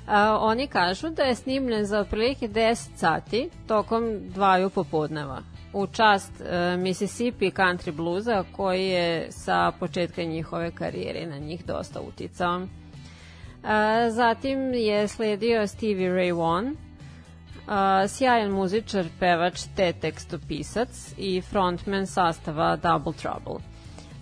A, 0.06 0.38
oni 0.40 0.66
kažu 0.66 1.08
da 1.08 1.22
je 1.22 1.34
snimljen 1.34 1.86
za 1.86 1.98
otprilike 1.98 2.48
10 2.48 2.88
sati 2.96 3.50
tokom 3.66 4.20
dvaju 4.34 4.70
popodneva 4.70 5.55
u 5.72 5.86
čast 5.86 6.32
uh, 6.40 6.80
Mississippi 6.80 7.50
country 7.50 7.92
bluesa 7.92 8.44
koji 8.56 8.86
je 8.86 9.26
sa 9.30 9.72
početka 9.80 10.22
njihove 10.22 10.70
karijere 10.70 11.26
na 11.26 11.38
njih 11.38 11.64
dosta 11.64 12.00
uticao. 12.00 12.56
Uh, 12.56 13.70
zatim 14.10 14.74
je 14.74 15.08
sledio 15.08 15.66
Stevie 15.66 16.10
Ray 16.10 16.36
Vaughan, 16.36 16.66
uh, 16.66 18.10
sjajan 18.10 18.50
muzičar, 18.50 19.04
pevač 19.20 19.60
te 19.76 19.92
tekstopisac 19.92 21.14
i 21.16 21.40
frontman 21.40 22.06
sastava 22.06 22.76
Double 22.76 23.12
Trouble. 23.12 23.64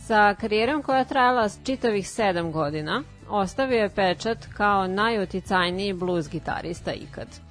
Sa 0.00 0.34
karijerom 0.34 0.82
koja 0.82 0.98
je 0.98 1.04
trajala 1.04 1.48
čitavih 1.64 2.08
sedam 2.08 2.52
godina, 2.52 3.02
ostavio 3.28 3.82
je 3.82 3.88
pečat 3.88 4.38
kao 4.56 4.86
najuticajniji 4.86 5.92
blues 5.92 6.30
gitarista 6.30 6.92
ikad. 6.92 7.43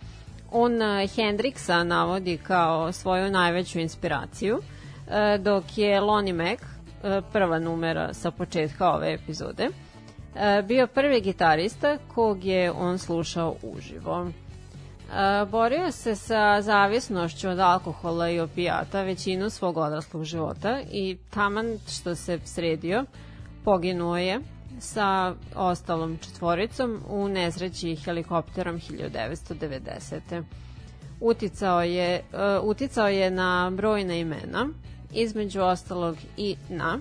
On 0.55 0.81
uh, 0.81 1.09
Hendrixa 1.15 1.83
navodi 1.83 2.37
kao 2.37 2.91
svoju 2.91 3.31
najveću 3.31 3.79
inspiraciju, 3.79 4.55
uh, 4.57 5.43
dok 5.43 5.77
je 5.77 6.01
Lonnie 6.01 6.33
Mac, 6.33 6.59
uh, 6.61 7.23
prva 7.31 7.59
numera 7.59 8.13
sa 8.13 8.31
početka 8.31 8.89
ove 8.89 9.13
epizode, 9.13 9.69
bio 10.67 10.87
prvi 10.87 11.21
gitarista 11.21 11.97
kog 12.15 12.45
je 12.45 12.71
on 12.71 12.97
slušao 12.97 13.55
uživo. 13.63 14.31
Borio 15.51 15.91
se 15.91 16.15
sa 16.15 16.61
zavisnošću 16.61 17.49
od 17.49 17.59
alkohola 17.59 18.29
i 18.29 18.39
opijata 18.39 19.01
većinu 19.01 19.49
svog 19.49 19.77
odraslog 19.77 20.23
života 20.23 20.79
i 20.91 21.17
taman 21.29 21.77
što 21.87 22.15
se 22.15 22.39
sredio, 22.45 23.05
poginuo 23.65 24.17
je 24.17 24.39
sa 24.79 25.33
ostalom 25.55 26.17
četvoricom 26.17 27.01
u 27.07 27.27
nezreći 27.27 27.95
helikopterom 27.95 28.79
1990. 28.79 30.43
Uticao 31.19 31.81
je, 31.81 32.21
uh, 32.33 32.69
uticao 32.69 33.07
je 33.07 33.31
na 33.31 33.71
brojne 33.73 34.19
imena, 34.19 34.69
između 35.13 35.61
ostalog 35.61 36.17
i 36.37 36.55
na 36.69 36.99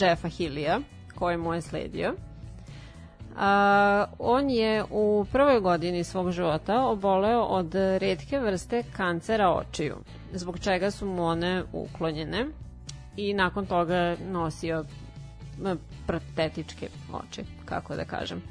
Jeffa 0.00 0.28
Hillija, 0.28 0.80
koji 1.14 1.36
mu 1.36 1.54
je 1.54 1.62
sledio. 1.62 2.14
A, 3.36 4.04
on 4.18 4.50
je 4.50 4.84
u 4.90 5.26
prvoj 5.32 5.60
godini 5.60 6.04
svog 6.04 6.30
života 6.30 6.86
oboleo 6.86 7.42
od 7.42 7.74
redke 7.74 8.38
vrste 8.38 8.82
kancera 8.96 9.50
očiju, 9.50 9.96
zbog 10.32 10.58
čega 10.58 10.90
su 10.90 11.06
mu 11.06 11.24
one 11.24 11.62
uklonjene 11.72 12.46
i 13.16 13.34
nakon 13.34 13.66
toga 13.66 14.16
nosio 14.30 14.84
protetičke 16.06 16.88
oči, 17.14 17.44
kako 17.64 17.96
da 17.96 18.04
kažem. 18.04 18.42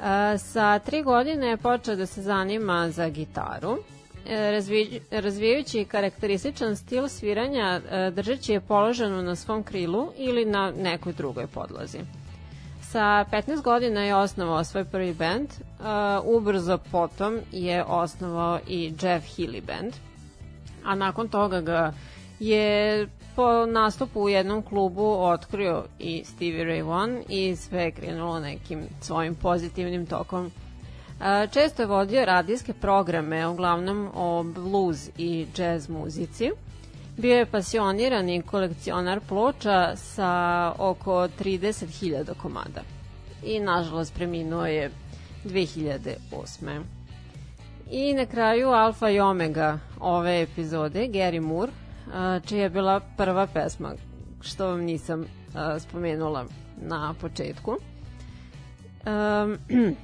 A, 0.00 0.38
sa 0.38 0.78
tri 0.78 1.02
godine 1.02 1.46
je 1.46 1.56
počeo 1.56 1.96
da 1.96 2.06
se 2.06 2.22
zanima 2.22 2.90
za 2.90 3.08
gitaru, 3.08 3.78
e, 4.26 4.50
razvi, 4.50 5.00
razvijajući 5.12 5.84
karakterističan 5.86 6.76
stil 6.76 7.08
sviranja 7.08 7.62
e, 7.82 8.10
držeći 8.10 8.52
je 8.52 8.60
položenu 8.62 9.22
na 9.22 9.36
svom 9.36 9.62
krilu 9.62 10.12
ili 10.18 10.44
na 10.44 10.72
nekoj 10.72 11.12
drugoj 11.12 11.46
podlozi. 11.48 11.98
Sa 12.84 13.00
15 13.24 13.62
godina 13.62 14.00
je 14.00 14.14
osnovao 14.14 14.64
svoj 14.64 14.84
prvi 14.84 15.14
band, 15.14 15.48
uh, 15.48 15.86
ubrzo 16.26 16.78
potom 16.80 17.40
je 17.52 17.84
osnovao 17.84 18.58
i 18.68 18.84
Jeff 18.92 19.26
Healy 19.28 19.62
band, 19.62 19.94
a 20.84 20.94
nakon 20.94 21.28
toga 21.28 21.60
ga 21.60 21.92
je 22.40 23.08
po 23.36 23.66
nastupu 23.66 24.20
u 24.20 24.28
jednom 24.28 24.62
klubu 24.62 25.12
otkrio 25.22 25.84
i 25.98 26.24
Stevie 26.24 26.64
Ray 26.64 26.86
Vaughan 26.86 27.22
i 27.28 27.56
sve 27.56 27.82
je 27.82 27.90
krenulo 27.90 28.40
nekim 28.40 28.88
svojim 29.00 29.34
pozitivnim 29.34 30.06
tokom. 30.06 30.46
Uh, 30.46 31.50
često 31.50 31.82
je 31.82 31.86
vodio 31.86 32.24
radijske 32.24 32.72
programe, 32.72 33.46
uglavnom 33.46 34.10
o 34.14 34.42
blues 34.42 35.10
i 35.18 35.46
jazz 35.56 35.88
muzici. 35.88 36.50
Bio 37.16 37.36
je 37.36 37.46
pasionirani 37.46 38.42
kolekcionar 38.42 39.20
ploča 39.28 39.96
sa 39.96 40.72
oko 40.78 41.12
30.000 41.12 42.34
komada. 42.34 42.82
I 43.44 43.60
nažalost 43.60 44.14
preminuo 44.14 44.66
je 44.66 44.90
2008. 45.44 46.82
I 47.90 48.14
na 48.14 48.26
kraju 48.26 48.68
Alfa 48.68 49.10
i 49.10 49.20
Omega 49.20 49.78
ove 50.00 50.42
epizode, 50.42 51.08
Gary 51.08 51.40
Moore, 51.40 51.72
čija 52.46 52.62
je 52.62 52.70
bila 52.70 53.00
prva 53.16 53.46
pesma, 53.46 53.94
što 54.40 54.66
vam 54.66 54.80
nisam 54.80 55.24
spomenula 55.78 56.44
na 56.76 57.14
početku. 57.20 57.76
Um, 59.06 59.58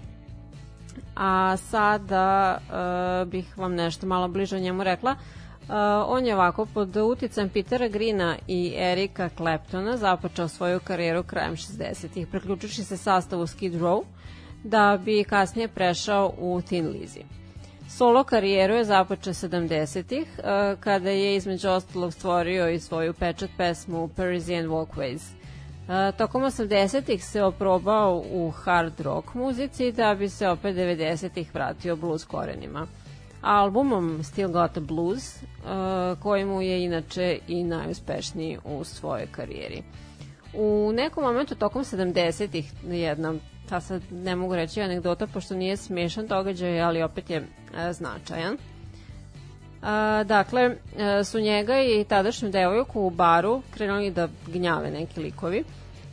a 1.16 1.56
sada 1.56 2.59
uh, 2.59 3.28
bih 3.28 3.59
vam 3.59 3.74
nešto 3.74 4.06
malo 4.06 4.28
bliže 4.28 4.56
o 4.56 4.60
njemu 4.60 4.85
rekla. 4.85 5.10
Uh, 5.60 5.74
on 6.06 6.27
je 6.27 6.35
ovako 6.35 6.66
pod 6.66 6.97
uticajem 6.97 7.48
Petera 7.48 7.89
Grina 7.89 8.36
i 8.48 8.74
Erika 8.77 9.28
Claptona 9.36 9.97
započeo 9.97 10.48
svoju 10.48 10.81
karijeru 10.81 11.22
krajem 11.22 11.56
60-ih, 11.56 12.27
preključujući 12.27 12.85
se 12.85 12.97
sastavu 12.97 13.47
Skid 13.47 13.74
Row, 13.74 14.02
da 14.64 14.98
bi 15.05 15.24
kasnije 15.24 15.68
prešao 15.68 16.32
u 16.39 16.60
Thin 16.62 16.86
Lizzy. 16.86 17.40
Solo 17.97 18.25
karijeru 18.25 18.75
je 18.75 18.85
započeo 18.85 19.33
70-ih, 19.33 20.27
uh, 20.39 20.81
kada 20.81 21.11
je 21.11 21.37
između 21.37 21.69
ostalog 21.69 22.12
stvorio 22.12 22.69
i 22.69 22.81
svoju 22.81 23.15
pečat 23.15 23.51
pesmu 23.57 24.09
Parisian 24.09 24.67
Walkways. 24.67 25.21
Uh, 25.21 26.17
tokom 26.19 26.43
80-ih 26.43 27.25
se 27.25 27.43
oprobao 27.43 28.25
u 28.33 28.51
hard 28.51 29.01
rock 29.01 29.35
muzici 29.35 29.93
da 29.93 30.15
bi 30.15 30.29
se 30.29 30.49
opet 30.49 30.77
90-ih 30.77 31.55
vratio 31.55 31.97
blues 31.97 32.25
korenima 32.25 32.87
albumom 33.43 34.25
Still 34.25 34.53
Got 34.53 34.77
a 34.77 34.81
Blues, 34.81 35.43
uh, 35.43 36.19
koji 36.23 36.45
mu 36.45 36.62
je 36.62 36.85
inače 36.85 37.39
i 37.49 37.65
najuspešniji 37.65 38.59
u 38.65 38.85
svojoj 38.85 39.27
karijeri. 39.27 39.83
U 40.55 40.93
nekom 40.93 41.24
momentu 41.24 41.55
tokom 41.55 41.85
70-ih 41.85 42.72
jedna, 42.85 43.35
ta 43.68 43.81
sad 43.81 44.02
ne 44.10 44.36
mogu 44.36 44.56
reći 44.56 44.81
anegdota 44.81 45.27
pošto 45.27 45.55
nije 45.55 45.77
smešan 45.77 46.27
događaj, 46.27 46.81
ali 46.81 47.02
opet 47.02 47.31
je 47.31 47.40
uh, 47.40 47.47
značajan. 47.93 48.56
A, 49.82 50.24
dakle, 50.27 50.66
uh, 50.66 51.27
su 51.27 51.40
njega 51.40 51.81
i 51.81 52.05
tadašnju 52.05 52.51
devojku 52.51 53.01
u 53.01 53.10
baru 53.10 53.62
krenuli 53.74 54.10
da 54.10 54.28
gnjave 54.47 54.90
neki 54.90 55.20
likovi. 55.20 55.64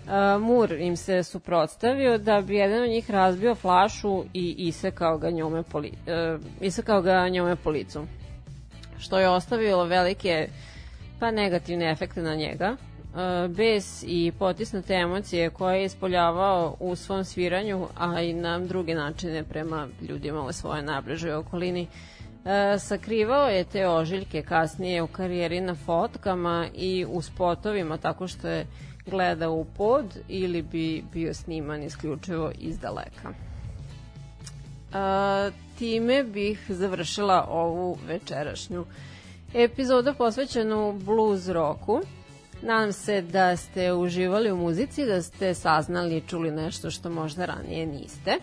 Uh, 0.07 0.41
Mur 0.41 0.71
im 0.71 0.97
se 0.97 1.23
suprotstavio 1.23 2.17
da 2.17 2.41
bi 2.41 2.55
jedan 2.55 2.83
od 2.83 2.89
njih 2.89 3.11
razbio 3.11 3.55
flašu 3.55 4.23
i 4.33 4.55
isekao 4.57 5.17
ga 5.17 5.29
njome 5.29 5.63
po, 5.63 5.79
li, 5.79 5.91
uh, 5.91 6.41
isekao 6.61 7.01
ga 7.01 7.29
njome 7.29 7.55
po 7.55 7.69
licu. 7.69 8.05
Što 8.99 9.19
je 9.19 9.29
ostavilo 9.29 9.85
velike 9.85 10.47
pa 11.19 11.31
negativne 11.31 11.91
efekte 11.91 12.21
na 12.21 12.35
njega. 12.35 12.75
Uh, 13.17 13.51
bes 13.51 14.03
i 14.07 14.31
potisnute 14.39 14.93
emocije 14.93 15.49
koje 15.49 15.79
je 15.79 15.85
ispoljavao 15.85 16.75
u 16.79 16.95
svom 16.95 17.23
sviranju, 17.23 17.87
a 17.97 18.21
i 18.21 18.33
na 18.33 18.59
druge 18.59 18.95
načine 18.95 19.43
prema 19.43 19.87
ljudima 20.09 20.41
u 20.41 20.53
svojoj 20.53 20.81
najbližoj 20.81 21.33
okolini. 21.33 21.87
E, 22.45 22.79
sakrivao 22.79 23.47
je 23.47 23.63
te 23.63 23.87
ožiljke 23.87 24.41
kasnije 24.41 25.01
u 25.01 25.07
karijeri 25.07 25.61
na 25.61 25.75
fotkama 25.75 26.67
i 26.75 27.05
u 27.09 27.21
spotovima 27.21 27.97
tako 27.97 28.27
što 28.27 28.47
je 28.47 28.67
gleda 29.05 29.49
u 29.49 29.65
pod 29.65 30.17
ili 30.27 30.61
bi 30.61 31.03
bio 31.13 31.33
sniman 31.33 31.83
isključivo 31.83 32.51
iz 32.59 32.79
daleka. 32.79 33.33
A, 34.93 35.49
time 35.77 36.23
bih 36.23 36.65
završila 36.69 37.47
ovu 37.49 37.97
večerašnju 38.07 38.85
epizodu 39.53 40.13
posvećenu 40.17 40.99
blues 41.05 41.47
roku. 41.47 42.01
Nadam 42.61 42.93
se 42.93 43.21
da 43.21 43.57
ste 43.57 43.93
uživali 43.93 44.51
u 44.51 44.57
muzici, 44.57 45.05
da 45.05 45.21
ste 45.21 45.53
saznali 45.53 46.17
i 46.17 46.27
čuli 46.27 46.51
nešto 46.51 46.91
što 46.91 47.09
možda 47.09 47.45
ranije 47.45 47.85
niste. 47.85 48.37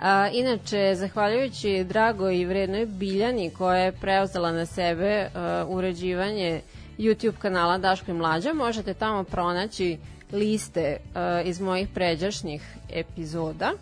A, 0.00 0.28
inače, 0.32 0.94
zahvaljujući 0.94 1.84
drago 1.84 2.30
i 2.30 2.44
vrednoj 2.44 2.86
Biljani 2.86 3.50
koja 3.50 3.78
je 3.78 3.92
preuzela 3.92 4.52
na 4.52 4.66
sebe 4.66 5.28
a, 5.34 5.66
uređivanje 5.68 6.60
YouTube 6.98 7.38
kanala 7.38 7.78
Daško 7.78 8.10
i 8.10 8.14
Mlađa. 8.14 8.52
Možete 8.52 8.94
tamo 8.94 9.24
pronaći 9.24 9.98
liste 10.32 10.96
uh, 10.96 11.48
iz 11.48 11.60
mojih 11.60 11.88
pređašnjih 11.94 12.62
epizoda, 12.90 13.72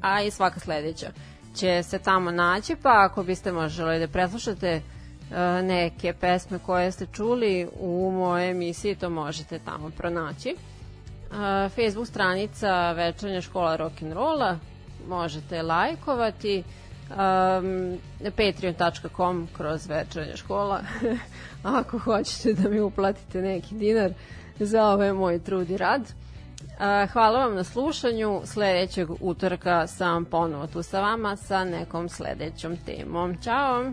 a 0.00 0.22
i 0.22 0.30
svaka 0.30 0.60
sledeća 0.60 1.10
će 1.54 1.82
se 1.82 1.98
tamo 1.98 2.30
naći, 2.30 2.76
pa 2.82 3.06
ako 3.10 3.22
biste 3.22 3.52
moželi 3.52 3.98
da 3.98 4.08
preslušate 4.08 4.80
neke 5.62 6.12
pesme 6.12 6.58
koje 6.66 6.92
ste 6.92 7.06
čuli 7.06 7.68
u 7.80 8.10
mojoj 8.10 8.50
emisiji, 8.50 8.94
to 8.94 9.10
možete 9.10 9.58
tamo 9.58 9.90
pronaći. 9.90 10.48
E, 10.50 10.56
Facebook 11.68 12.06
stranica 12.08 12.92
Večernja 12.92 13.40
škola 13.40 13.78
rock'n'rolla, 13.78 14.56
možete 15.08 15.62
lajkovati, 15.62 16.62
um, 17.10 17.98
patreon.com 18.36 19.48
kroz 19.56 19.88
večernja 19.88 20.36
škola 20.36 20.80
ako 21.80 21.98
hoćete 21.98 22.52
da 22.52 22.68
mi 22.68 22.80
uplatite 22.80 23.42
neki 23.42 23.74
dinar 23.74 24.12
za 24.58 24.84
ovaj 24.84 25.12
moj 25.12 25.38
trud 25.38 25.70
i 25.70 25.76
rad. 25.76 26.02
Hvala 27.12 27.38
vam 27.38 27.54
na 27.54 27.64
slušanju. 27.64 28.40
Sledećeg 28.44 29.08
utorka 29.20 29.86
sam 29.86 30.24
ponovo 30.24 30.66
tu 30.66 30.82
sa 30.82 31.00
vama 31.00 31.36
sa 31.36 31.64
nekom 31.64 32.08
sledećom 32.08 32.76
temom. 32.76 33.36
Ćao! 33.42 33.92